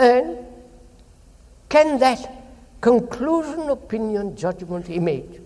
And 0.00 0.38
can 1.68 1.98
that 1.98 2.80
conclusion, 2.80 3.68
opinion, 3.68 4.34
judgment, 4.34 4.88
image, 4.88 5.42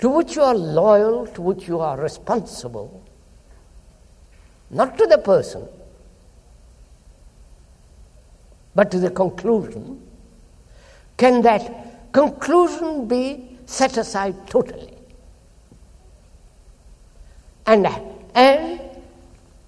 to 0.00 0.08
which 0.08 0.34
you 0.34 0.42
are 0.42 0.56
loyal, 0.56 1.28
to 1.28 1.40
which 1.40 1.68
you 1.68 1.78
are 1.78 1.96
responsible, 1.96 3.00
not 4.70 4.98
to 4.98 5.06
the 5.06 5.18
person, 5.18 5.68
but 8.74 8.90
to 8.90 8.98
the 8.98 9.10
conclusion, 9.10 10.02
can 11.16 11.40
that 11.42 12.12
conclusion 12.12 13.06
be 13.06 13.56
set 13.66 13.96
aside 13.96 14.48
totally? 14.48 14.98
And, 17.66 17.86
and 18.34 18.80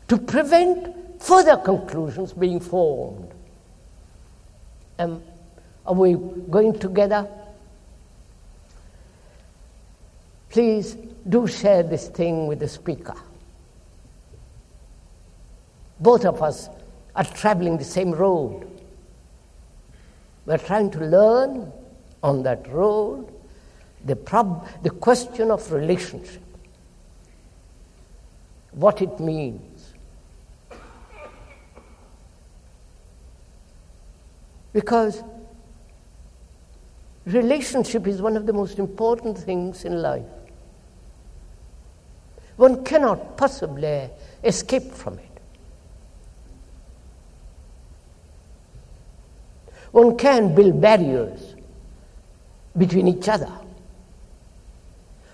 to 0.09 0.18
prevent 0.18 1.22
further 1.22 1.57
conclusions 1.57 2.32
being 2.32 2.59
formed 2.59 3.26
um, 4.99 5.23
are 5.87 5.95
we 5.95 6.15
going 6.51 6.79
together? 6.79 7.29
Please 10.51 10.97
do 11.29 11.47
share 11.47 11.83
this 11.83 12.09
thing 12.09 12.47
with 12.47 12.61
the 12.61 12.69
speaker. 12.69 13.15
Both 16.01 16.25
of 16.25 16.43
us 16.43 16.69
are 17.15 17.25
traveling 17.25 17.79
the 17.79 17.85
same 17.85 18.13
road. 18.13 18.67
We're 20.45 20.59
trying 20.59 20.91
to 20.93 21.01
learn 21.01 21.73
on 22.23 22.43
that 22.45 22.69
road 22.69 23.33
the, 24.05 24.17
prob- 24.17 24.67
the 24.83 24.91
question 24.91 25.51
of 25.51 25.71
relationship, 25.73 26.43
what 28.73 29.03
it 29.03 29.19
means 29.19 29.76
Because 34.77 35.22
relationship 37.24 38.07
is 38.07 38.20
one 38.20 38.37
of 38.37 38.45
the 38.45 38.53
most 38.53 38.79
important 38.79 39.39
things 39.39 39.87
in 39.87 40.03
life. 40.03 40.27
One 42.57 42.85
cannot 42.85 43.39
possibly 43.39 44.11
escape 44.45 44.93
from 44.93 45.18
it. 45.18 45.41
One 49.93 50.18
can 50.18 50.55
build 50.55 50.79
barriers 50.79 51.55
between 52.77 53.09
each 53.09 53.31
other. 53.31 53.53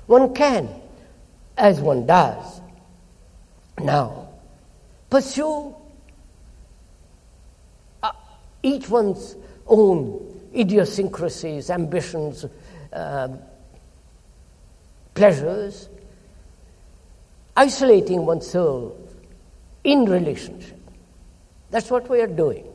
One 0.07 0.33
can, 0.35 0.69
as 1.57 1.81
one 1.81 2.07
does 2.07 2.61
now, 3.77 4.29
pursue 5.11 5.75
each 8.63 8.89
one's 8.89 9.37
own 9.67 10.51
idiosyncrasies, 10.55 11.71
ambitions, 11.71 12.47
um, 12.93 13.39
pleasures, 15.15 15.89
isolating 17.57 18.25
oneself 18.25 18.95
in 19.85 20.05
relationship. 20.05 20.79
That's 21.71 21.91
what 21.91 22.09
we 22.09 22.21
are 22.21 22.27
doing. 22.27 22.67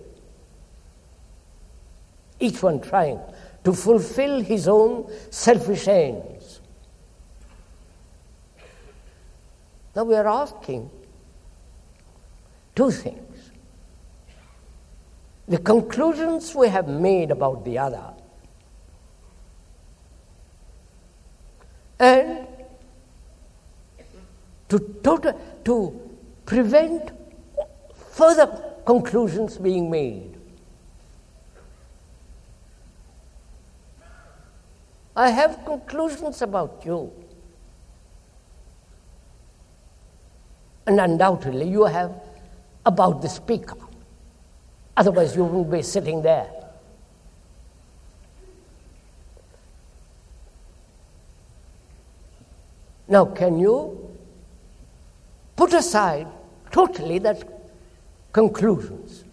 Each 2.40 2.62
one 2.62 2.82
trying 2.82 3.20
to 3.64 3.74
fulfill 3.74 4.42
his 4.42 4.68
own 4.68 5.12
selfish 5.30 5.88
ends. 5.88 6.62
Now 9.96 10.04
we 10.04 10.16
are 10.16 10.28
asking 10.28 10.90
two 12.76 12.92
things. 12.92 13.26
The 15.48 15.58
conclusions 15.58 16.54
we 16.54 16.68
have 16.68 16.88
made 16.88 17.32
about 17.32 17.64
the 17.64 17.78
other 17.78 18.14
and 22.00 22.48
to, 24.70 24.80
total, 25.04 25.39
to 25.64 26.10
prevent 26.45 27.12
further 27.95 28.48
conclusions 28.86 29.58
being 29.58 29.89
made. 29.89 30.38
I 35.16 35.30
have 35.30 35.64
conclusions 35.66 36.41
about 36.41 36.84
you. 36.86 37.12
And 40.86 41.00
undoubtedly, 41.00 41.68
you 41.68 41.86
have 41.86 42.14
about 42.86 43.22
the 43.22 43.30
speaker. 43.30 43.87
Otherwise, 44.98 45.36
you 45.36 45.43
wouldn't 45.43 45.72
be 45.72 45.84
sitting 45.84 46.24
there. 46.24 46.50
Now, 53.08 53.26
can 53.26 53.60
you 53.60 54.10
put 55.56 55.72
aside 55.74 56.28
totally 56.72 57.20
that 57.20 57.48
conclusions? 58.34 59.24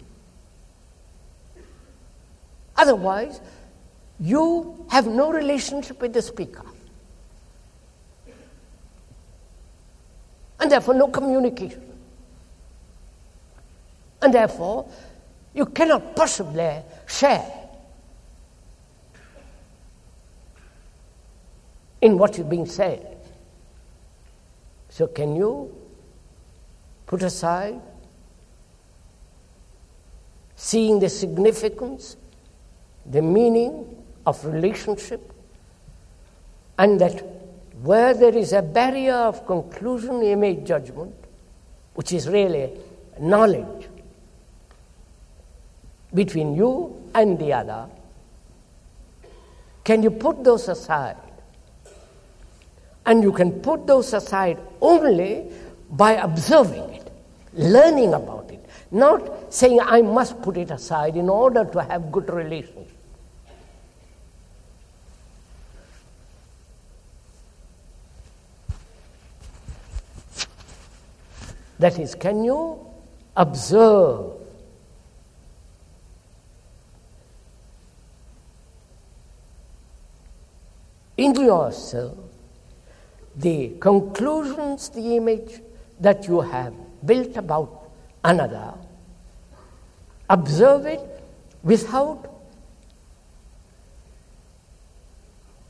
Otherwise, 2.77 3.41
you 4.19 4.85
have 4.91 5.07
no 5.07 5.31
relationship 5.31 5.99
with 5.99 6.13
the 6.13 6.21
speaker. 6.21 6.63
And 10.59 10.71
therefore, 10.71 10.93
no 10.93 11.07
communication. 11.07 11.81
And 14.21 14.33
therefore, 14.33 14.87
you 15.55 15.65
cannot 15.65 16.15
possibly 16.15 16.83
share 17.07 17.65
in 22.01 22.17
what 22.17 22.37
is 22.37 22.45
being 22.45 22.65
said. 22.65 23.17
So, 24.89 25.07
can 25.07 25.35
you 25.35 25.73
put 27.07 27.23
aside 27.23 27.81
seeing 30.57 30.99
the 30.99 31.09
significance, 31.09 32.17
the 33.05 33.21
meaning 33.21 34.03
of 34.25 34.43
relationship, 34.45 35.31
and 36.77 36.99
that 36.99 37.23
where 37.81 38.13
there 38.13 38.35
is 38.35 38.51
a 38.51 38.61
barrier 38.61 39.13
of 39.13 39.45
conclusion, 39.45 40.21
image, 40.21 40.65
judgment, 40.65 41.15
which 41.93 42.11
is 42.11 42.27
really 42.27 42.71
knowledge 43.19 43.87
between 46.15 46.55
you 46.55 47.01
and 47.13 47.37
the 47.37 47.53
other, 47.53 47.87
can 49.83 50.01
you 50.01 50.09
put 50.09 50.43
those 50.43 50.67
aside? 50.67 51.17
And 53.05 53.21
you 53.21 53.31
can 53.31 53.51
put 53.61 53.85
those 53.85 54.13
aside 54.13 54.57
only 54.81 55.51
by 55.91 56.13
observing 56.13 56.89
it, 56.89 57.11
learning 57.53 58.15
about 58.15 58.49
it, 58.49 58.65
not 58.89 59.53
saying, 59.53 59.79
I 59.79 60.01
must 60.01 60.41
put 60.41 60.57
it 60.57 60.71
aside 60.71 61.15
in 61.15 61.29
order 61.29 61.65
to 61.65 61.83
have 61.83 62.11
good 62.11 62.33
relations. 62.33 62.89
That 71.77 71.99
is, 71.99 72.15
can 72.15 72.43
you 72.43 72.79
observe 73.35 74.44
in 81.25 81.33
yourself 81.35 82.17
the 83.35 83.75
conclusions, 83.79 84.89
the 84.89 85.15
image 85.17 85.61
that 85.99 86.27
you 86.27 86.41
have 86.41 86.73
built 87.05 87.35
about 87.37 87.91
another, 88.23 88.73
observe 90.29 90.85
it 90.85 91.01
without 91.63 92.31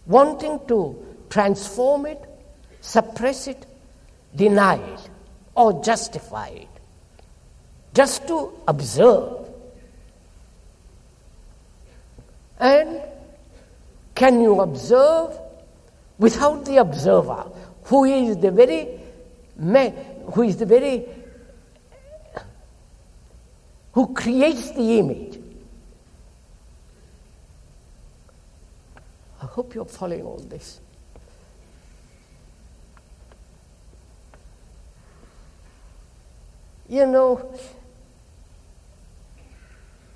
wanting 0.06 0.60
to 0.68 0.96
transform 1.30 2.06
it, 2.06 2.22
suppress 2.82 3.48
it, 3.48 3.66
deny 4.36 4.76
it, 4.76 5.10
or 5.56 5.84
justify 5.84 6.48
it. 6.50 6.68
Just 7.94 8.28
to 8.28 8.52
observe. 8.68 9.50
And 12.60 13.02
can 14.14 14.42
you 14.42 14.62
observe 14.62 15.38
without 16.18 16.66
the 16.66 16.78
observer, 16.78 17.46
who 17.84 18.06
is 18.06 18.38
the 18.38 18.52
very 18.52 19.00
man, 19.58 19.94
who 20.34 20.44
is 20.44 20.58
the 20.58 20.66
very 20.66 21.08
who 23.94 24.14
creates 24.14 24.72
the 24.72 25.00
image. 25.00 25.40
I 29.42 29.46
hope 29.46 29.74
you're 29.74 29.86
following 29.86 30.24
all 30.24 30.40
this. 30.40 30.82
You 36.90 37.06
know, 37.06 37.58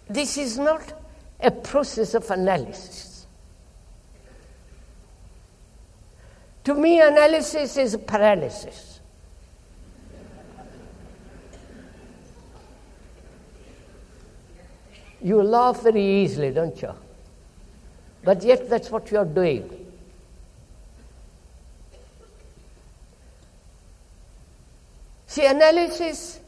this 0.10 0.38
is 0.38 0.58
not 0.58 0.94
a 1.40 1.52
process 1.52 2.14
of 2.14 2.30
analysis. 2.30 3.09
To 6.70 6.76
me, 6.76 7.02
analysis 7.02 7.78
is 7.78 7.98
paralysis. 7.98 9.00
You 15.20 15.42
laugh 15.42 15.82
very 15.82 16.06
easily, 16.06 16.52
don't 16.52 16.80
you? 16.80 16.94
But 18.24 18.44
yet, 18.44 18.70
that's 18.70 18.92
what 18.92 19.10
you're 19.10 19.26
doing. 19.26 19.68
See, 25.26 25.48
analysis 25.48 26.40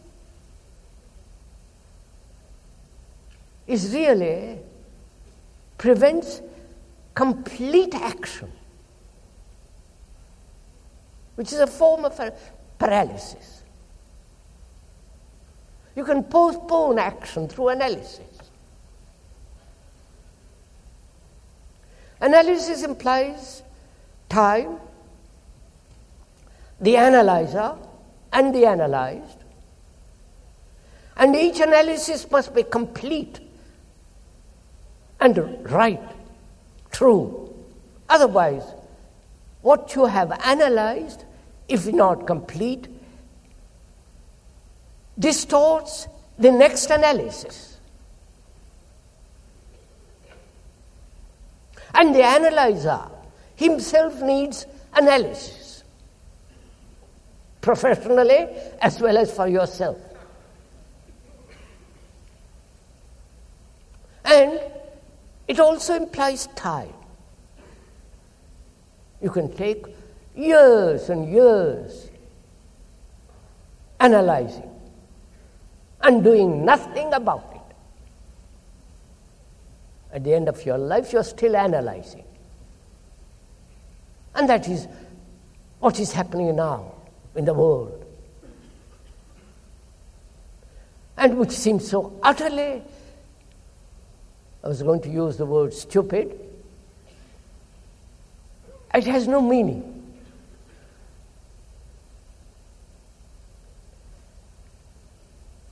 is 3.66 3.92
really 3.92 4.60
prevents 5.80 6.44
complete 7.16 7.96
action 7.96 8.52
which 11.42 11.54
is 11.54 11.60
a 11.60 11.66
form 11.66 12.06
of 12.06 12.22
paralysis. 12.78 13.64
You 15.96 16.06
can 16.06 16.24
postpone 16.24 17.00
action 17.00 17.48
through 17.48 17.70
analysis. 17.70 18.52
Analysis 22.20 22.84
implies 22.84 23.64
time, 24.30 24.78
the 26.80 26.96
analyzer, 26.96 27.74
and 28.32 28.54
the 28.54 28.68
analyzed. 28.68 29.40
And 31.18 31.36
each 31.36 31.60
analysis 31.60 32.30
must 32.30 32.54
be 32.54 32.62
complete 32.62 33.40
and 35.20 35.36
right, 35.72 36.04
true. 36.92 37.52
Otherwise, 38.08 38.76
what 39.64 39.96
you 39.96 40.06
have 40.06 40.32
analyzed 40.46 41.26
if 41.72 41.88
not 41.88 42.28
complete, 42.28 42.88
distorts 45.18 46.08
the 46.38 46.52
next 46.52 46.90
analysis. 46.90 47.80
And 51.94 52.16
the 52.16 52.24
analyzer 52.24 53.02
himself 53.56 54.22
needs 54.22 54.66
analysis, 54.94 55.84
professionally 57.62 58.48
as 58.82 59.00
well 59.00 59.18
as 59.18 59.34
for 59.36 59.48
yourself. 59.48 59.98
And 64.26 64.60
It 65.52 65.60
also 65.60 65.96
implies 65.96 66.48
time. 66.56 66.94
You 69.22 69.30
can 69.30 69.54
take 69.54 69.86
years 70.36 71.10
and 71.10 71.32
years 71.32 72.10
analyzing 74.00 74.70
and 76.02 76.24
doing 76.24 76.66
nothing 76.66 77.14
about 77.14 77.52
it. 77.54 77.76
At 80.14 80.24
the 80.24 80.34
end 80.34 80.50
of 80.50 80.66
your 80.66 80.78
life, 80.78 81.14
you're 81.14 81.24
still 81.24 81.56
analyzing. 81.56 82.26
And 84.36 84.50
that 84.50 84.68
is 84.68 84.88
what 85.80 86.00
is 86.00 86.12
happening 86.12 86.56
now 86.56 86.94
in 87.36 87.46
the 87.46 87.54
world. 87.54 88.06
And 91.18 91.38
which 91.38 91.52
seems 91.52 91.88
so 91.88 92.18
utterly, 92.24 92.82
I 94.64 94.68
was 94.68 94.82
going 94.82 95.02
to 95.02 95.10
use 95.10 95.38
the 95.38 95.46
word 95.46 95.74
stupid, 95.74 96.40
it 98.94 99.06
has 99.06 99.28
no 99.28 99.42
meaning. 99.42 99.91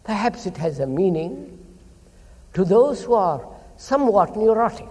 Perhaps 0.09 0.47
it 0.47 0.57
has 0.57 0.79
a 0.79 0.87
meaning 0.87 1.63
to 2.55 2.65
those 2.65 3.03
who 3.03 3.13
are 3.13 3.47
somewhat 3.77 4.35
neurotic. 4.35 4.89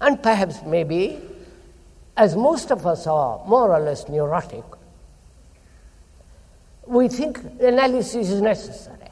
And 0.00 0.22
perhaps, 0.22 0.62
maybe, 0.64 1.20
as 2.16 2.36
most 2.36 2.72
of 2.72 2.86
us 2.86 3.06
are 3.06 3.44
more 3.46 3.70
or 3.70 3.80
less 3.80 4.08
neurotic, 4.08 4.64
we 6.86 7.06
think 7.08 7.38
analysis 7.60 8.30
is 8.30 8.40
necessary. 8.40 9.10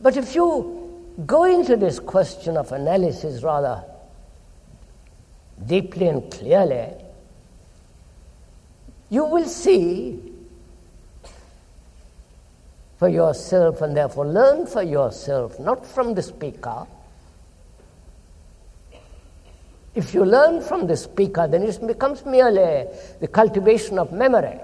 But 0.00 0.16
if 0.16 0.34
you 0.34 1.12
go 1.26 1.44
into 1.44 1.76
this 1.76 2.00
question 2.00 2.56
of 2.56 2.72
analysis 2.72 3.42
rather 3.42 3.84
deeply 5.66 6.08
and 6.08 6.32
clearly, 6.32 6.94
you 9.10 9.26
will 9.26 9.44
see 9.44 10.31
for 13.02 13.08
yourself 13.08 13.82
and 13.82 13.96
therefore 13.96 14.24
learn 14.24 14.64
for 14.64 14.80
yourself, 14.80 15.58
not 15.58 15.84
from 15.84 16.14
the 16.14 16.22
speaker. 16.22 16.86
If 19.92 20.14
you 20.14 20.24
learn 20.24 20.60
from 20.62 20.86
the 20.86 20.96
speaker, 20.96 21.48
then 21.48 21.64
it 21.64 21.84
becomes 21.84 22.24
merely 22.24 22.86
the 23.18 23.26
cultivation 23.26 23.98
of 23.98 24.12
memory. 24.12 24.56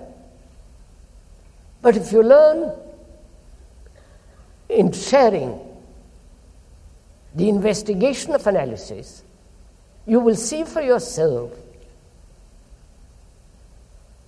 But 1.83 1.97
if 1.97 2.13
you 2.13 2.23
learn 2.23 2.73
in 4.69 4.93
sharing 4.93 5.59
the 7.35 7.49
investigation 7.49 8.37
of 8.37 8.47
analysis, 8.47 9.25
you 10.07 10.21
will 10.21 10.37
see 10.37 10.63
for 10.63 10.81
yourself 10.81 11.51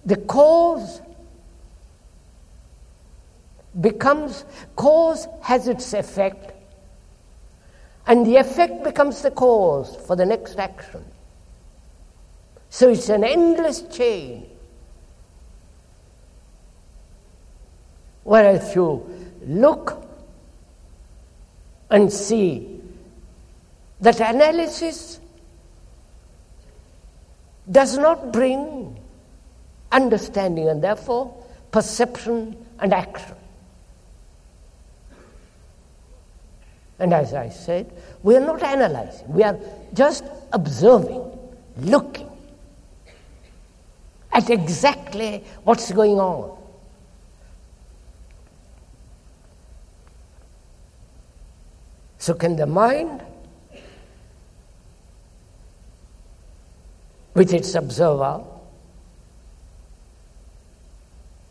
the 0.05 0.17
cause 0.17 1.01
becomes 3.79 4.45
cause 4.77 5.29
has 5.43 5.69
its 5.69 5.93
effect. 5.93 6.53
And 8.07 8.27
the 8.27 8.37
effect 8.37 8.83
becomes 8.83 9.23
the 9.23 9.31
cause 9.31 9.97
for 10.07 10.17
the 10.17 10.27
next 10.27 10.59
action. 10.59 11.05
So 12.71 12.89
it's 12.89 13.09
an 13.09 13.25
endless 13.25 13.83
chain. 13.83 14.47
Whereas 18.25 18.75
you 18.75 19.09
look 19.47 20.07
and 21.91 22.13
see 22.13 22.81
that 24.01 24.21
analysis 24.21 25.21
does 27.71 27.99
not 27.99 28.33
bring 28.33 28.99
understanding 29.93 30.69
and 30.69 30.83
therefore 30.83 31.35
perception 31.71 32.57
and 32.79 32.93
action. 32.93 33.37
And 37.01 37.15
as 37.15 37.33
I 37.33 37.49
said, 37.49 37.91
we 38.23 38.37
are 38.37 38.41
not 38.41 38.63
analyzing, 38.63 39.33
we 39.33 39.43
are 39.43 39.59
just 39.95 40.23
observing, 40.53 41.25
looking 41.79 42.29
at 44.33 44.51
exactly 44.51 45.43
what's 45.65 45.91
going 45.91 46.21
on. 46.21 46.59
So, 52.19 52.35
can 52.35 52.57
the 52.57 52.67
mind, 52.67 53.23
with 57.33 57.55
its 57.55 57.75
observer, 57.75 58.45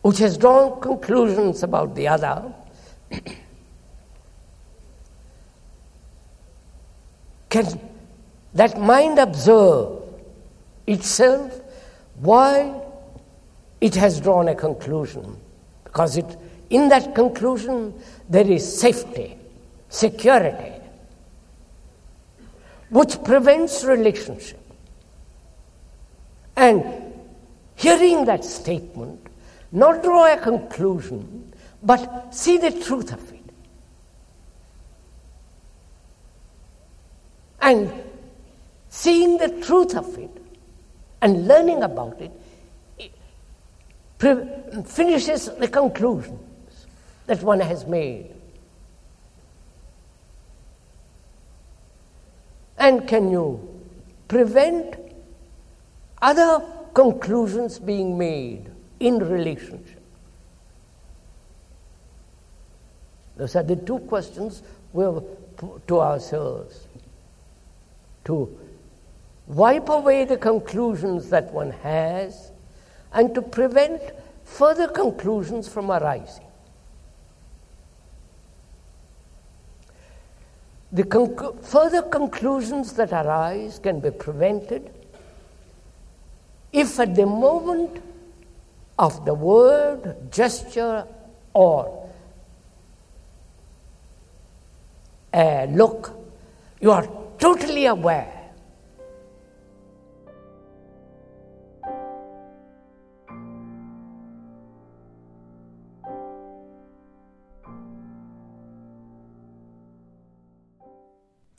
which 0.02 0.18
has 0.18 0.38
drawn 0.38 0.80
conclusions 0.80 1.64
about 1.64 1.96
the 1.96 2.06
other, 2.06 2.54
can 7.50 7.66
that 8.54 8.80
mind 8.80 9.18
observe 9.18 10.02
itself 10.86 11.60
why 12.16 12.74
it 13.80 13.94
has 13.94 14.20
drawn 14.20 14.48
a 14.48 14.54
conclusion? 14.54 15.36
Because 15.84 16.16
it, 16.16 16.38
in 16.70 16.88
that 16.88 17.14
conclusion 17.14 17.94
there 18.28 18.50
is 18.50 18.80
safety 18.80 19.36
security, 19.90 20.72
which 22.88 23.22
prevents 23.24 23.84
relationship. 23.84 24.58
And 26.56 26.84
hearing 27.74 28.24
that 28.26 28.44
statement, 28.44 29.26
not 29.72 30.02
draw 30.02 30.32
a 30.32 30.38
conclusion, 30.38 31.52
but 31.82 32.34
see 32.34 32.58
the 32.58 32.70
truth 32.70 33.12
of 33.12 33.32
it. 33.32 33.39
And 37.60 37.92
seeing 38.88 39.38
the 39.38 39.60
truth 39.60 39.94
of 39.96 40.18
it 40.18 40.30
and 41.22 41.46
learning 41.46 41.82
about 41.82 42.20
it, 42.20 42.32
it 42.98 43.12
finishes 44.86 45.50
the 45.58 45.68
conclusions 45.68 46.86
that 47.26 47.42
one 47.42 47.60
has 47.60 47.86
made. 47.86 48.34
And 52.78 53.06
can 53.06 53.30
you 53.30 53.60
prevent 54.26 54.96
other 56.22 56.64
conclusions 56.94 57.78
being 57.78 58.16
made 58.16 58.70
in 59.00 59.18
relationship? 59.18 60.00
Those 63.36 63.54
are 63.56 63.62
the 63.62 63.76
two 63.76 63.98
questions 64.00 64.62
we 64.92 65.04
have 65.04 65.22
to 65.86 66.00
ourselves. 66.00 66.86
To 68.24 68.58
wipe 69.46 69.88
away 69.88 70.24
the 70.24 70.36
conclusions 70.36 71.30
that 71.30 71.52
one 71.52 71.72
has 71.82 72.52
and 73.12 73.34
to 73.34 73.42
prevent 73.42 74.00
further 74.44 74.88
conclusions 74.88 75.68
from 75.68 75.90
arising. 75.90 76.44
The 80.92 81.04
conc- 81.04 81.64
further 81.64 82.02
conclusions 82.02 82.94
that 82.94 83.12
arise 83.12 83.78
can 83.78 84.00
be 84.00 84.10
prevented 84.10 84.92
if 86.72 86.98
at 87.00 87.14
the 87.14 87.26
moment 87.26 88.02
of 88.98 89.24
the 89.24 89.34
word, 89.34 90.30
gesture, 90.30 91.06
or 91.52 92.00
look, 95.34 96.12
you 96.80 96.90
are 96.90 97.08
totally 97.40 97.86
aware 97.86 98.36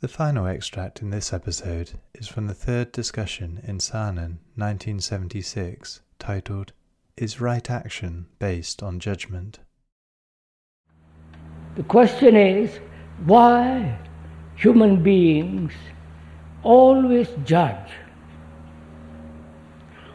The 0.01 0.07
final 0.07 0.47
extract 0.47 1.03
in 1.03 1.11
this 1.11 1.32
episode 1.32 1.91
is 2.15 2.27
from 2.27 2.47
the 2.47 2.55
third 2.55 2.91
discussion 2.91 3.61
in 3.63 3.77
Saanen 3.77 4.39
1976 4.55 6.01
titled 6.17 6.73
Is 7.17 7.39
Right 7.39 7.69
Action 7.69 8.25
Based 8.39 8.82
on 8.82 8.99
Judgment? 8.99 9.59
The 11.75 11.84
question 11.84 12.36
is 12.36 12.79
why 13.25 13.99
human 14.62 15.01
beings 15.03 15.74
always 16.64 17.30
judge 17.43 17.93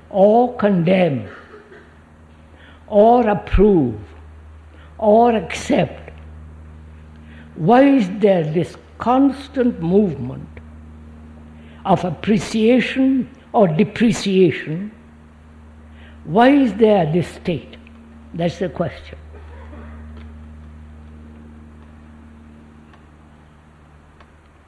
or 0.08 0.56
condemn 0.56 1.28
or 2.86 3.28
approve 3.28 4.00
or 4.98 5.34
accept 5.34 6.06
Why 7.56 7.82
is 7.84 8.08
there 8.18 8.44
this 8.44 8.76
constant 8.98 9.80
movement 9.80 10.48
of 11.86 12.04
appreciation 12.04 13.30
or 13.52 13.66
depreciation? 13.66 14.92
Why 16.24 16.50
is 16.50 16.74
there 16.74 17.10
this 17.10 17.28
state? 17.28 17.78
That's 18.34 18.58
the 18.58 18.68
question. 18.68 19.18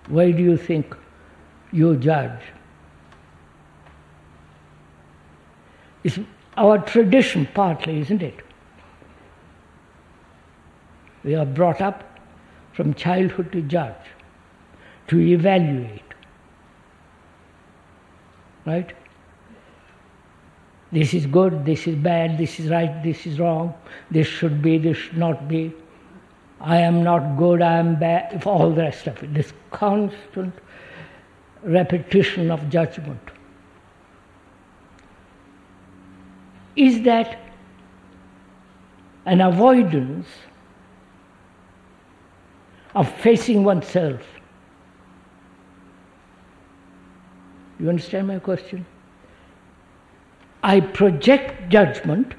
Why 0.08 0.30
do 0.30 0.42
you 0.42 0.56
think 0.56 0.96
you 1.70 1.96
judge? 1.96 2.40
It's 6.02 6.18
our 6.56 6.78
tradition, 6.78 7.46
partly, 7.54 8.00
isn't 8.00 8.22
it? 8.22 8.34
We 11.24 11.34
are 11.34 11.44
brought 11.44 11.80
up 11.80 12.04
from 12.72 12.94
childhood 12.94 13.52
to 13.52 13.60
judge, 13.62 14.06
to 15.08 15.20
evaluate. 15.20 16.02
Right? 18.64 18.92
This 20.90 21.12
is 21.12 21.26
good, 21.26 21.66
this 21.66 21.86
is 21.86 21.96
bad, 21.96 22.38
this 22.38 22.58
is 22.58 22.70
right, 22.70 23.02
this 23.02 23.26
is 23.26 23.38
wrong, 23.38 23.74
this 24.10 24.26
should 24.26 24.62
be, 24.62 24.78
this 24.78 24.96
should 24.96 25.18
not 25.18 25.48
be. 25.48 25.74
I 26.60 26.78
am 26.78 27.02
not 27.04 27.36
good, 27.36 27.62
I 27.62 27.78
am 27.78 27.96
bad, 27.96 28.42
all 28.44 28.70
the 28.70 28.82
rest 28.82 29.06
of 29.06 29.22
it. 29.22 29.32
This 29.32 29.52
constant 29.70 30.54
repetition 31.62 32.50
of 32.50 32.68
judgment. 32.68 33.20
Is 36.74 37.02
that 37.02 37.38
an 39.26 39.40
avoidance 39.40 40.26
of 42.94 43.12
facing 43.20 43.64
oneself? 43.64 44.22
You 47.78 47.88
understand 47.88 48.26
my 48.26 48.38
question? 48.38 48.84
I 50.62 50.80
project 50.80 51.68
judgment 51.70 52.34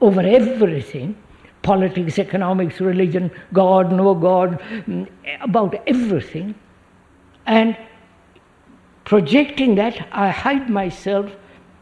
over 0.00 0.20
everything 0.20 1.16
politics, 1.62 2.18
economics, 2.18 2.80
religion, 2.80 3.30
God, 3.52 3.92
no 3.92 4.14
God, 4.14 4.60
mm, 4.60 5.08
about 5.40 5.74
everything. 5.86 6.54
And 7.46 7.76
projecting 9.04 9.74
that, 9.76 10.08
I 10.12 10.30
hide 10.30 10.68
myself 10.68 11.30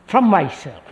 from 0.06 0.24
myself. 0.24 0.82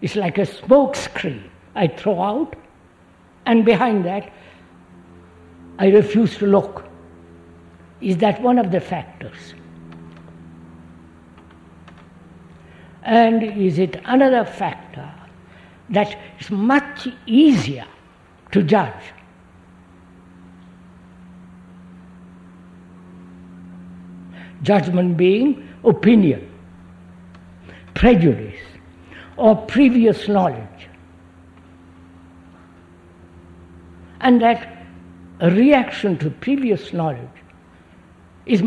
It's 0.00 0.16
like 0.16 0.38
a 0.38 0.46
smoke 0.46 0.96
screen 0.96 1.50
I 1.74 1.86
throw 1.86 2.22
out, 2.22 2.56
and 3.46 3.64
behind 3.64 4.04
that, 4.04 4.32
I 5.78 5.88
refuse 5.88 6.36
to 6.38 6.46
look. 6.46 6.84
Is 8.00 8.18
that 8.18 8.40
one 8.42 8.58
of 8.58 8.70
the 8.70 8.80
factors? 8.80 9.54
And 13.02 13.42
is 13.42 13.78
it 13.78 14.00
another 14.04 14.44
factor 14.44 15.13
that 15.90 16.16
it's 16.38 16.50
much 16.50 17.08
easier 17.26 17.86
to 18.52 18.62
judge. 18.62 19.12
Judgment 24.62 25.16
being 25.16 25.68
opinion, 25.84 26.50
prejudice, 27.92 28.60
or 29.36 29.56
previous 29.56 30.26
knowledge. 30.26 30.88
And 34.20 34.40
that 34.40 34.86
a 35.40 35.50
reaction 35.50 36.16
to 36.18 36.30
previous 36.30 36.94
knowledge 36.94 37.28
is, 38.46 38.62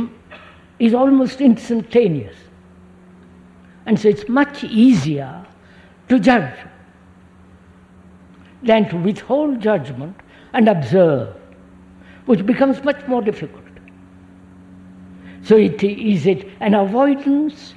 is 0.78 0.94
almost 0.94 1.42
instantaneous. 1.42 2.36
And 3.88 4.00
so 4.00 4.10
it's 4.10 4.30
much 4.30 4.64
easier 4.64 5.44
to 6.10 6.20
judge 6.20 6.54
than 8.64 8.90
to 8.90 8.98
withhold 8.98 9.62
judgment 9.62 10.16
and 10.54 10.68
observe, 10.68 11.36
which 12.26 12.46
becomes 12.46 12.84
much 12.84 13.06
more 13.08 13.22
difficult. 13.22 13.64
So, 15.44 15.56
it, 15.56 15.82
is 15.84 16.26
it 16.26 16.48
an 16.60 16.74
avoidance? 16.74 17.74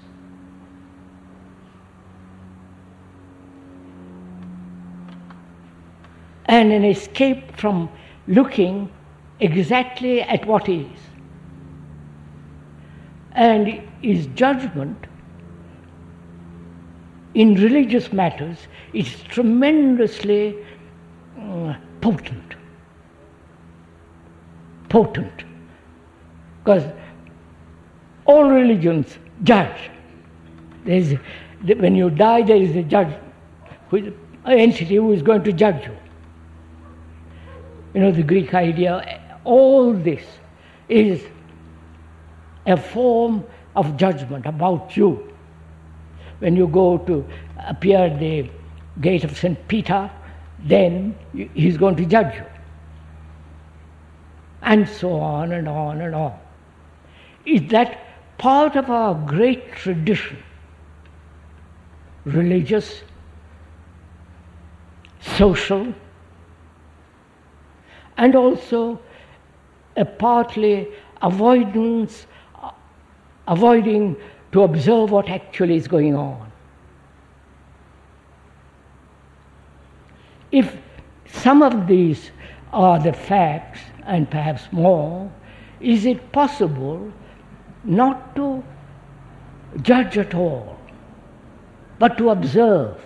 And 6.47 6.73
an 6.73 6.85
escape 6.85 7.57
from 7.57 7.89
looking 8.27 8.91
exactly 9.39 10.23
at 10.23 10.45
what 10.47 10.69
is. 10.69 10.99
And 13.33 13.81
is 14.03 14.27
judgment 14.29 15.07
in 17.35 17.55
religious 17.55 18.13
matters 18.13 18.59
is 18.93 19.23
tremendously 19.25 20.57
uh, 21.39 21.75
potent. 22.01 22.55
Potent. 24.89 25.45
Because 26.65 26.85
all 28.25 28.51
religions 28.51 29.19
judge. 29.45 29.91
There's, 30.85 31.13
when 31.63 31.95
you 31.95 32.11
die, 32.11 32.43
there 32.43 32.57
is 32.57 32.75
a 32.75 32.83
judge, 32.83 33.15
an 33.93 34.15
entity 34.45 34.97
who 34.97 35.13
is 35.13 35.23
going 35.23 35.45
to 35.45 35.53
judge 35.53 35.85
you. 35.87 35.97
You 37.95 38.01
know, 38.01 38.13
the 38.13 38.23
Greek 38.23 38.55
idea, 38.55 39.21
all 39.45 39.93
this 39.93 40.25
is 40.89 41.23
a 42.67 42.77
form 42.77 43.45
of 43.77 43.97
judgment 43.97 44.47
about 44.47 44.97
you. 44.97 45.30
When 46.41 46.57
you 46.57 46.67
go 46.67 46.99
to 46.99 47.25
appear 47.69 47.99
at 47.99 48.19
the 48.19 48.51
gate 49.01 49.25
of 49.25 49.37
St. 49.37 49.69
Peter, 49.69 50.11
then 50.65 51.15
he's 51.55 51.77
going 51.79 51.97
to 51.97 52.05
judge 52.05 52.35
you. 52.35 52.45
And 54.63 54.89
so 54.89 55.13
on 55.13 55.53
and 55.53 55.69
on 55.69 56.01
and 56.01 56.15
on. 56.15 56.39
Is 57.47 57.71
that 57.71 57.99
part 58.39 58.77
of 58.77 58.91
our 58.91 59.15
great 59.15 59.73
tradition? 59.73 60.43
Religious, 62.25 63.03
social, 65.21 65.95
and 68.19 68.35
also 68.35 69.01
a 69.97 70.05
partly 70.05 70.89
avoidance, 71.23 72.27
avoiding 73.49 74.17
to 74.53 74.63
observe 74.63 75.11
what 75.11 75.29
actually 75.29 75.77
is 75.77 75.87
going 75.87 76.15
on. 76.15 76.51
If 80.51 80.77
some 81.27 81.63
of 81.63 81.87
these 81.87 82.31
are 82.73 82.99
the 82.99 83.13
facts, 83.13 83.81
and 84.05 84.29
perhaps 84.31 84.63
more, 84.73 85.31
is 85.81 86.07
it 86.07 86.33
possible 86.33 87.13
not 87.85 88.35
to 88.37 88.65
judge 89.83 90.19
at 90.19 90.35
all, 90.35 90.79
but 91.99 92.19
to 92.19 92.31
observe? 92.31 92.97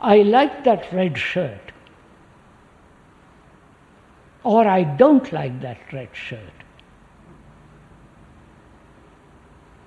I 0.00 0.22
like 0.22 0.64
that 0.64 0.92
red 0.92 1.16
shirt, 1.16 1.72
or 4.42 4.66
I 4.66 4.82
don't 4.82 5.32
like 5.32 5.60
that 5.60 5.78
red 5.92 6.08
shirt. 6.12 6.59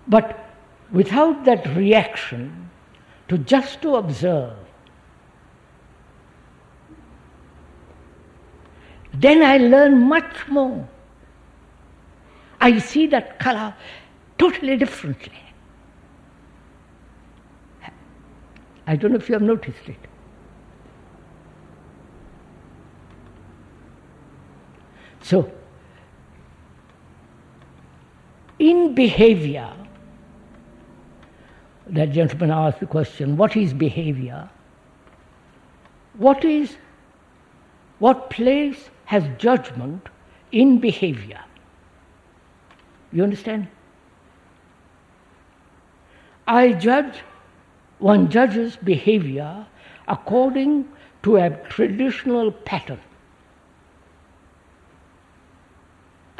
But 0.07 0.39
without 0.91 1.45
that 1.45 1.75
reaction, 1.75 2.69
to 3.29 3.37
just 3.37 3.81
to 3.81 3.95
observe, 3.95 4.57
Then 9.13 9.43
I 9.43 9.57
learn 9.57 10.07
much 10.07 10.47
more. 10.47 10.87
I 12.59 12.79
see 12.79 13.07
that 13.07 13.39
color 13.39 13.75
totally 14.37 14.75
differently. 14.75 15.39
I 18.87 18.95
don't 18.95 19.11
know 19.11 19.17
if 19.17 19.29
you 19.29 19.33
have 19.33 19.41
noticed 19.41 19.87
it. 19.87 19.99
So, 25.21 25.49
in 28.59 28.93
behavior, 28.93 29.71
that 31.87 32.11
gentleman 32.11 32.51
asked 32.51 32.79
the 32.79 32.85
question 32.85 33.37
what 33.37 33.55
is 33.55 33.73
behavior? 33.73 34.49
What 36.17 36.45
is, 36.45 36.77
what 37.99 38.29
place 38.29 38.89
has 39.05 39.23
judgment 39.37 40.07
in 40.51 40.79
behavior. 40.79 41.41
You 43.11 43.23
understand? 43.23 43.67
I 46.47 46.73
judge, 46.73 47.19
one 47.99 48.29
judges 48.29 48.75
behavior 48.77 49.65
according 50.07 50.87
to 51.23 51.37
a 51.37 51.49
traditional 51.69 52.51
pattern. 52.51 52.99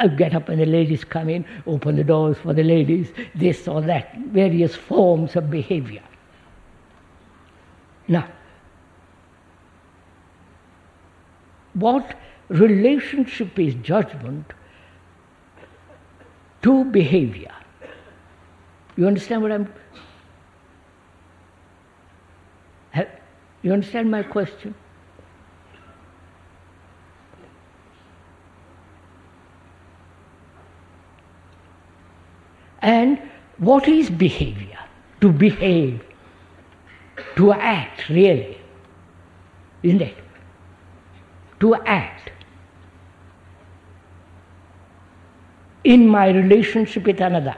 I 0.04 0.08
get 0.08 0.36
up 0.36 0.50
and 0.50 0.60
the 0.60 0.66
ladies 0.66 1.06
come 1.06 1.30
in, 1.30 1.46
open 1.66 1.96
the 1.96 2.04
doors 2.04 2.38
for 2.38 2.54
the 2.54 2.64
ladies, 2.64 3.14
this 3.36 3.70
or 3.70 3.82
that, 3.84 4.14
various 4.18 4.76
forms 4.76 5.38
of 5.38 5.50
behavior. 5.50 6.04
Now, 8.10 8.28
what 11.76 12.20
relationship 12.50 13.58
is 13.58 13.76
judgment 13.76 14.52
to 16.64 16.84
behavior? 16.84 17.56
You 18.98 19.08
understand 19.08 19.42
what 19.42 19.54
I'm. 19.54 19.74
You 23.62 23.72
understand 23.72 24.12
my 24.12 24.24
question? 24.24 24.76
And 32.84 33.18
what 33.58 33.88
is 33.88 34.10
behavior? 34.10 34.78
To 35.22 35.32
behave, 35.32 36.04
to 37.38 37.54
act, 37.54 38.10
really. 38.10 38.58
Isn't 39.84 40.02
it? 40.02 40.18
To 41.62 41.76
act. 41.76 42.32
In 45.86 46.08
my 46.10 46.28
relationship 46.30 47.06
with 47.06 47.22
another, 47.22 47.56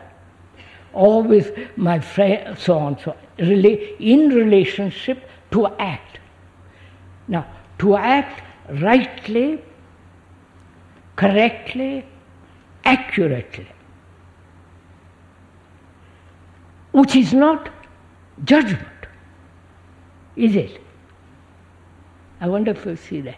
or 0.93 1.23
with 1.23 1.57
my 1.75 1.99
friend, 1.99 2.55
so 2.57 2.77
on, 2.77 2.99
so 2.99 3.11
on. 3.11 3.17
In 3.39 4.29
relationship 4.29 5.27
to 5.51 5.67
act. 5.79 6.19
Now, 7.27 7.47
to 7.79 7.95
act 7.95 8.43
rightly, 8.69 9.59
correctly, 11.15 12.05
accurately. 12.83 13.67
Which 16.95 17.13
is 17.17 17.33
not 17.33 17.67
judgment, 18.45 19.07
is 20.37 20.55
it? 20.55 20.79
I 22.39 22.47
wonder 22.47 22.71
if 22.71 22.85
you 22.85 22.95
see 22.95 23.19
that. 23.19 23.37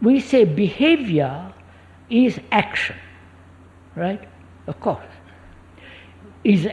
We 0.00 0.20
say 0.20 0.44
behavior 0.44 1.52
is 2.08 2.40
action, 2.50 2.96
right? 3.94 4.26
Of 4.66 4.80
course. 4.80 5.12
Is, 6.44 6.66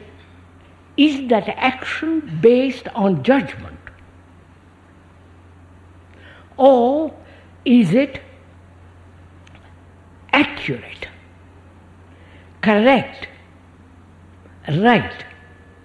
is 0.96 1.28
that 1.28 1.50
action 1.50 2.40
based 2.42 2.88
on 2.96 3.24
judgment? 3.24 3.80
Or 6.56 7.14
is 7.66 7.94
it 7.94 8.22
accurate, 10.36 11.08
correct, 12.62 13.28
right. 14.68 15.26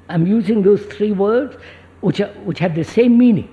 I'm 0.08 0.26
using 0.26 0.62
those 0.62 0.84
three 0.86 1.12
words 1.12 1.56
which, 2.00 2.20
are, 2.20 2.32
which 2.44 2.58
have 2.58 2.74
the 2.74 2.82
same 2.82 3.16
meaning. 3.16 3.48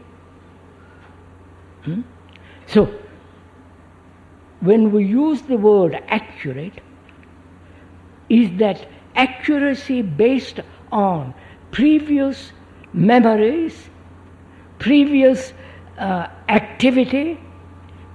Hmm? 1.84 2.02
So, 2.66 2.92
when 4.62 4.92
we 4.92 5.06
use 5.06 5.44
the 5.44 5.58
word 5.58 6.02
accurate, 6.08 6.82
is 8.28 8.50
that 8.58 8.88
accuracy 9.16 10.02
based 10.02 10.60
on 10.92 11.34
previous 11.72 12.52
memories, 12.92 13.90
previous 14.80 15.54
uh, 16.00 16.28
activity, 16.50 17.40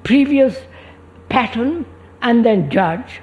previous 0.03 0.57
pattern, 1.28 1.87
and 2.23 2.45
then 2.47 2.70
judge 2.70 3.20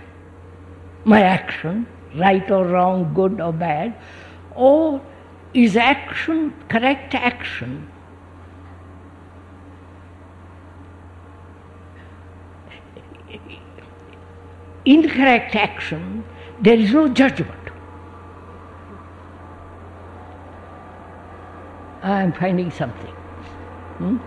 my 1.06 1.22
action, 1.22 1.88
right 2.16 2.52
or 2.52 2.66
wrong, 2.66 3.14
good 3.14 3.40
or 3.42 3.54
bad, 3.54 3.96
or 4.56 5.02
is 5.54 5.76
action 5.76 6.54
correct 6.68 7.16
action? 7.16 7.90
Incorrect 14.86 15.56
action, 15.56 16.24
there 16.62 16.76
is 16.78 16.92
no 16.94 17.08
judgment. 17.08 17.56
I 22.02 22.22
am 22.24 22.34
finding 22.34 22.72
something. 22.72 23.16
Hmm? 23.98 24.18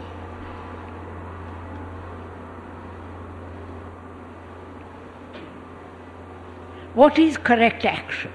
What 6.94 7.18
is 7.18 7.38
correct 7.38 7.86
action? 7.86 8.30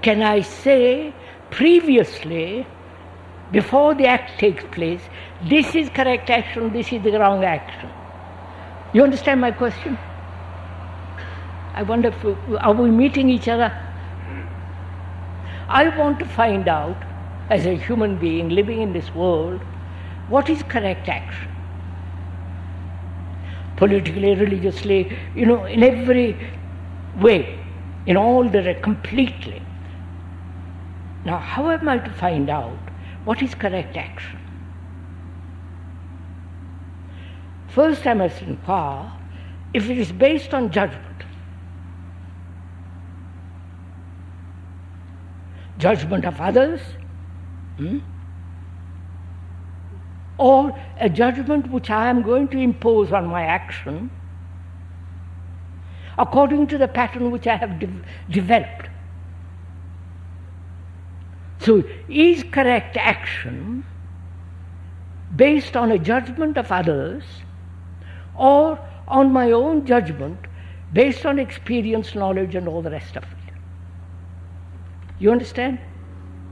Can 0.00 0.22
I 0.22 0.40
say 0.40 1.12
previously, 1.50 2.66
before 3.52 3.94
the 3.94 4.06
act 4.06 4.38
takes 4.38 4.64
place, 4.64 5.02
this 5.42 5.74
is 5.74 5.90
correct 5.90 6.30
action, 6.30 6.72
this 6.72 6.90
is 6.90 7.02
the 7.02 7.18
wrong 7.18 7.44
action? 7.44 7.90
You 8.94 9.02
understand 9.02 9.42
my 9.42 9.50
question? 9.50 9.98
I 11.74 11.82
wonder 11.82 12.08
if 12.08 12.24
we, 12.24 12.56
are 12.56 12.72
we 12.72 12.90
meeting 12.90 13.28
each 13.28 13.48
other? 13.48 13.72
I 15.68 15.88
want 15.98 16.18
to 16.20 16.24
find 16.24 16.66
out, 16.66 16.96
as 17.50 17.66
a 17.66 17.74
human 17.74 18.16
being 18.18 18.48
living 18.48 18.80
in 18.80 18.94
this 18.94 19.14
world, 19.14 19.60
what 20.28 20.48
is 20.48 20.62
correct 20.62 21.08
action 21.10 21.53
politically, 23.76 24.34
religiously, 24.34 25.16
you 25.34 25.46
know, 25.46 25.64
in 25.64 25.82
every 25.82 26.36
way, 27.16 27.58
in 28.06 28.16
all 28.16 28.48
the 28.48 28.76
completely. 28.82 29.62
Now, 31.24 31.38
how 31.38 31.70
am 31.70 31.88
I 31.88 31.98
to 31.98 32.10
find 32.10 32.50
out 32.50 32.78
what 33.24 33.42
is 33.42 33.54
correct 33.54 33.96
action? 33.96 34.38
First, 37.68 38.06
I 38.06 38.14
must 38.14 38.40
inquire 38.42 39.10
if 39.72 39.90
it 39.90 39.98
is 39.98 40.12
based 40.12 40.54
on 40.54 40.70
judgment. 40.70 41.24
Judgment 45.78 46.24
of 46.24 46.40
others, 46.40 46.80
hmm? 47.76 47.98
Or 50.38 50.78
a 50.98 51.08
judgment 51.08 51.70
which 51.70 51.90
I 51.90 52.08
am 52.08 52.22
going 52.22 52.48
to 52.48 52.58
impose 52.58 53.12
on 53.12 53.26
my 53.26 53.42
action 53.42 54.10
according 56.18 56.66
to 56.68 56.78
the 56.78 56.88
pattern 56.88 57.30
which 57.30 57.46
I 57.46 57.56
have 57.56 57.78
de- 57.78 58.02
developed. 58.30 58.88
So, 61.58 61.82
is 62.08 62.44
correct 62.44 62.96
action 62.96 63.84
based 65.34 65.76
on 65.76 65.92
a 65.92 65.98
judgment 65.98 66.56
of 66.56 66.70
others 66.70 67.24
or 68.36 68.78
on 69.08 69.32
my 69.32 69.52
own 69.52 69.86
judgment 69.86 70.38
based 70.92 71.24
on 71.26 71.38
experience, 71.38 72.14
knowledge, 72.14 72.54
and 72.54 72.68
all 72.68 72.82
the 72.82 72.90
rest 72.90 73.16
of 73.16 73.24
it? 73.24 73.54
You 75.18 75.32
understand? 75.32 75.78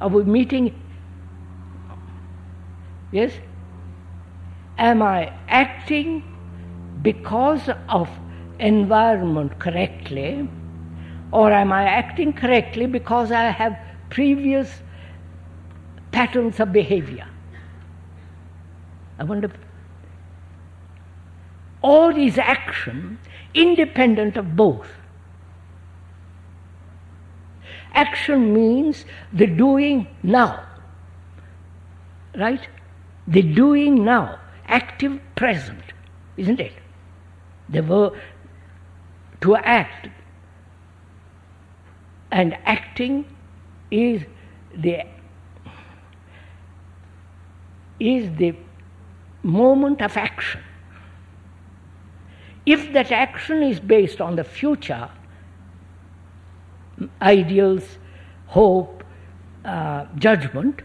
Are 0.00 0.08
we 0.08 0.24
meeting? 0.24 0.80
Yes? 3.12 3.32
Am 4.82 5.00
I 5.00 5.32
acting 5.48 6.24
because 7.02 7.68
of 7.88 8.10
environment 8.58 9.58
correctly 9.60 10.48
or 11.30 11.52
am 11.52 11.72
I 11.72 11.84
acting 11.84 12.32
correctly 12.32 12.86
because 12.86 13.30
I 13.30 13.44
have 13.44 13.78
previous 14.10 14.82
patterns 16.10 16.58
of 16.58 16.72
behavior? 16.72 17.28
I 19.20 19.24
wonder. 19.24 19.52
All 21.80 22.16
is 22.16 22.36
action 22.36 23.18
independent 23.54 24.36
of 24.36 24.56
both. 24.56 24.88
Action 27.94 28.52
means 28.52 29.04
the 29.32 29.46
doing 29.46 30.08
now, 30.24 30.64
right? 32.34 32.66
The 33.28 33.42
doing 33.42 34.04
now 34.04 34.41
active 34.66 35.20
present, 35.34 35.84
isn't 36.36 36.60
it? 36.60 36.72
The 37.68 37.82
verb 37.82 38.14
to 39.42 39.56
act. 39.56 40.08
And 42.30 42.56
acting 42.64 43.26
is 43.90 44.22
the 44.74 45.02
is 48.00 48.36
the 48.36 48.54
moment 49.42 50.02
of 50.02 50.16
action. 50.16 50.60
If 52.66 52.92
that 52.92 53.12
action 53.12 53.62
is 53.62 53.78
based 53.80 54.20
on 54.20 54.36
the 54.36 54.44
future, 54.44 55.08
ideals, 57.20 57.84
hope, 58.46 59.04
uh, 59.64 60.06
judgment, 60.16 60.82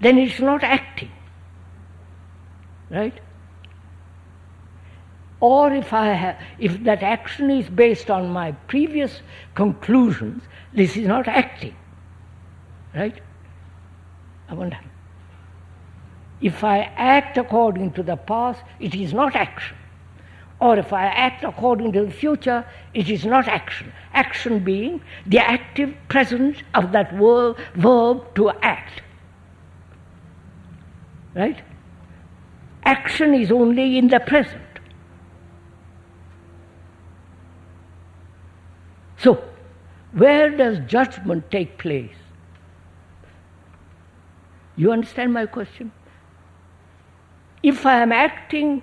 then 0.00 0.18
it's 0.18 0.40
not 0.40 0.62
acting. 0.62 1.10
Right? 2.90 3.18
Or 5.40 5.72
if, 5.72 5.92
I 5.92 6.08
have, 6.08 6.40
if 6.58 6.82
that 6.84 7.02
action 7.02 7.50
is 7.50 7.68
based 7.68 8.10
on 8.10 8.30
my 8.30 8.52
previous 8.68 9.20
conclusions, 9.54 10.42
this 10.72 10.96
is 10.96 11.06
not 11.06 11.28
acting. 11.28 11.74
Right? 12.94 13.20
I 14.48 14.54
wonder. 14.54 14.78
If 16.40 16.64
I 16.64 16.80
act 16.96 17.36
according 17.38 17.92
to 17.92 18.02
the 18.02 18.16
past, 18.16 18.62
it 18.80 18.94
is 18.94 19.12
not 19.12 19.34
action. 19.34 19.76
Or 20.58 20.78
if 20.78 20.92
I 20.92 21.06
act 21.06 21.44
according 21.44 21.92
to 21.92 22.06
the 22.06 22.10
future, 22.10 22.64
it 22.94 23.10
is 23.10 23.26
not 23.26 23.46
action. 23.46 23.92
Action 24.14 24.64
being 24.64 25.02
the 25.26 25.38
active 25.38 25.94
presence 26.08 26.58
of 26.74 26.92
that 26.92 27.12
verb, 27.12 27.58
verb 27.74 28.34
to 28.36 28.50
act. 28.62 29.02
Right? 31.34 31.60
Action 32.86 33.34
is 33.34 33.50
only 33.50 33.98
in 33.98 34.08
the 34.08 34.20
present. 34.20 34.62
So, 39.18 39.42
where 40.12 40.56
does 40.56 40.78
judgment 40.86 41.50
take 41.50 41.78
place? 41.78 42.14
You 44.76 44.92
understand 44.92 45.32
my 45.32 45.46
question? 45.46 45.90
If 47.62 47.84
I 47.84 48.00
am 48.02 48.12
acting 48.12 48.82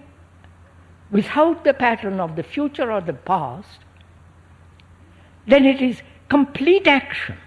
without 1.09 1.63
the 1.63 1.73
pattern 1.73 2.19
of 2.19 2.35
the 2.35 2.43
future 2.43 2.91
or 2.91 2.99
the 2.99 3.13
past, 3.13 3.79
then 5.47 5.65
it 5.65 5.81
is 5.81 6.01
complete 6.27 6.87
action. 6.87 7.37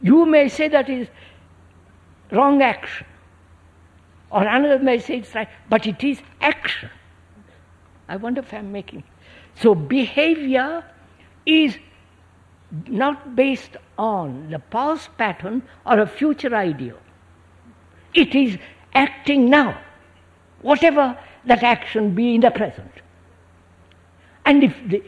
You 0.00 0.26
may 0.26 0.48
say 0.48 0.68
that 0.68 0.88
is 0.88 1.08
wrong 2.32 2.62
action, 2.62 3.06
or 4.30 4.42
another 4.42 4.78
may 4.82 4.98
say 4.98 5.18
it's 5.18 5.34
right, 5.34 5.48
but 5.68 5.86
it 5.86 6.02
is 6.02 6.20
action. 6.40 6.90
I 8.08 8.16
wonder 8.16 8.40
if 8.40 8.52
I'm 8.52 8.72
making. 8.72 9.04
So 9.54 9.74
behavior 9.74 10.84
is 11.44 11.78
not 12.88 13.36
based 13.36 13.76
on 13.98 14.50
the 14.50 14.58
past 14.58 15.16
pattern 15.16 15.62
or 15.84 16.00
a 16.00 16.06
future 16.06 16.54
ideal. 16.54 16.98
It 18.14 18.34
is 18.34 18.58
acting 18.94 19.48
now, 19.48 19.78
whatever 20.62 21.18
that 21.44 21.62
action 21.62 22.14
be 22.14 22.34
in 22.34 22.40
the 22.40 22.50
present. 22.50 22.90
And 24.44 24.64
if 24.64 24.74
the, 24.86 25.02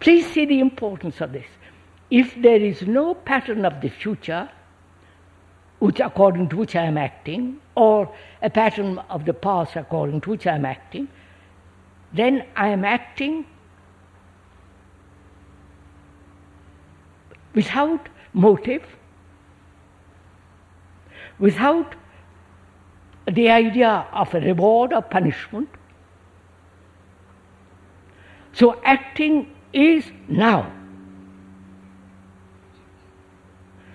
please 0.00 0.30
see 0.32 0.46
the 0.46 0.60
importance 0.60 1.20
of 1.20 1.32
this. 1.32 1.46
If 2.10 2.34
there 2.40 2.60
is 2.60 2.82
no 2.82 3.14
pattern 3.14 3.64
of 3.64 3.80
the 3.80 3.88
future, 3.88 4.48
which 5.78 6.00
according 6.00 6.48
to 6.48 6.56
which 6.56 6.74
I 6.74 6.84
am 6.84 6.96
acting, 6.96 7.60
or 7.74 8.12
a 8.42 8.48
pattern 8.48 8.98
of 9.10 9.24
the 9.24 9.34
past 9.34 9.76
according 9.76 10.22
to 10.22 10.30
which 10.30 10.46
I 10.46 10.54
am 10.54 10.64
acting, 10.64 11.08
then 12.12 12.44
I 12.56 12.68
am 12.68 12.84
acting 12.84 13.44
without 17.54 18.08
motive, 18.32 18.84
without 21.38 21.94
the 23.26 23.50
idea 23.50 24.06
of 24.12 24.34
a 24.34 24.40
reward 24.40 24.92
or 24.92 25.02
punishment. 25.02 25.68
So 28.52 28.80
acting 28.84 29.50
is 29.72 30.10
now. 30.28 30.72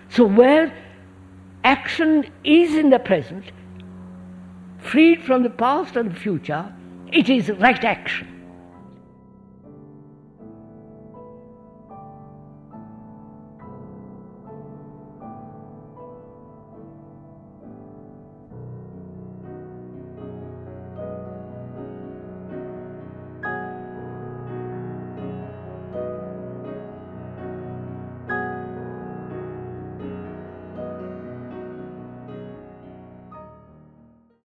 So 0.10 0.26
where 0.26 0.72
action 1.64 2.32
is 2.44 2.76
in 2.76 2.90
the 2.90 3.00
present, 3.00 3.52
freed 4.80 5.24
from 5.24 5.44
the 5.44 5.50
past 5.50 5.96
and 5.96 6.12
the 6.12 6.20
future, 6.20 6.74
it 7.12 7.30
is 7.30 7.50
right 7.50 7.84
action. 7.84 8.41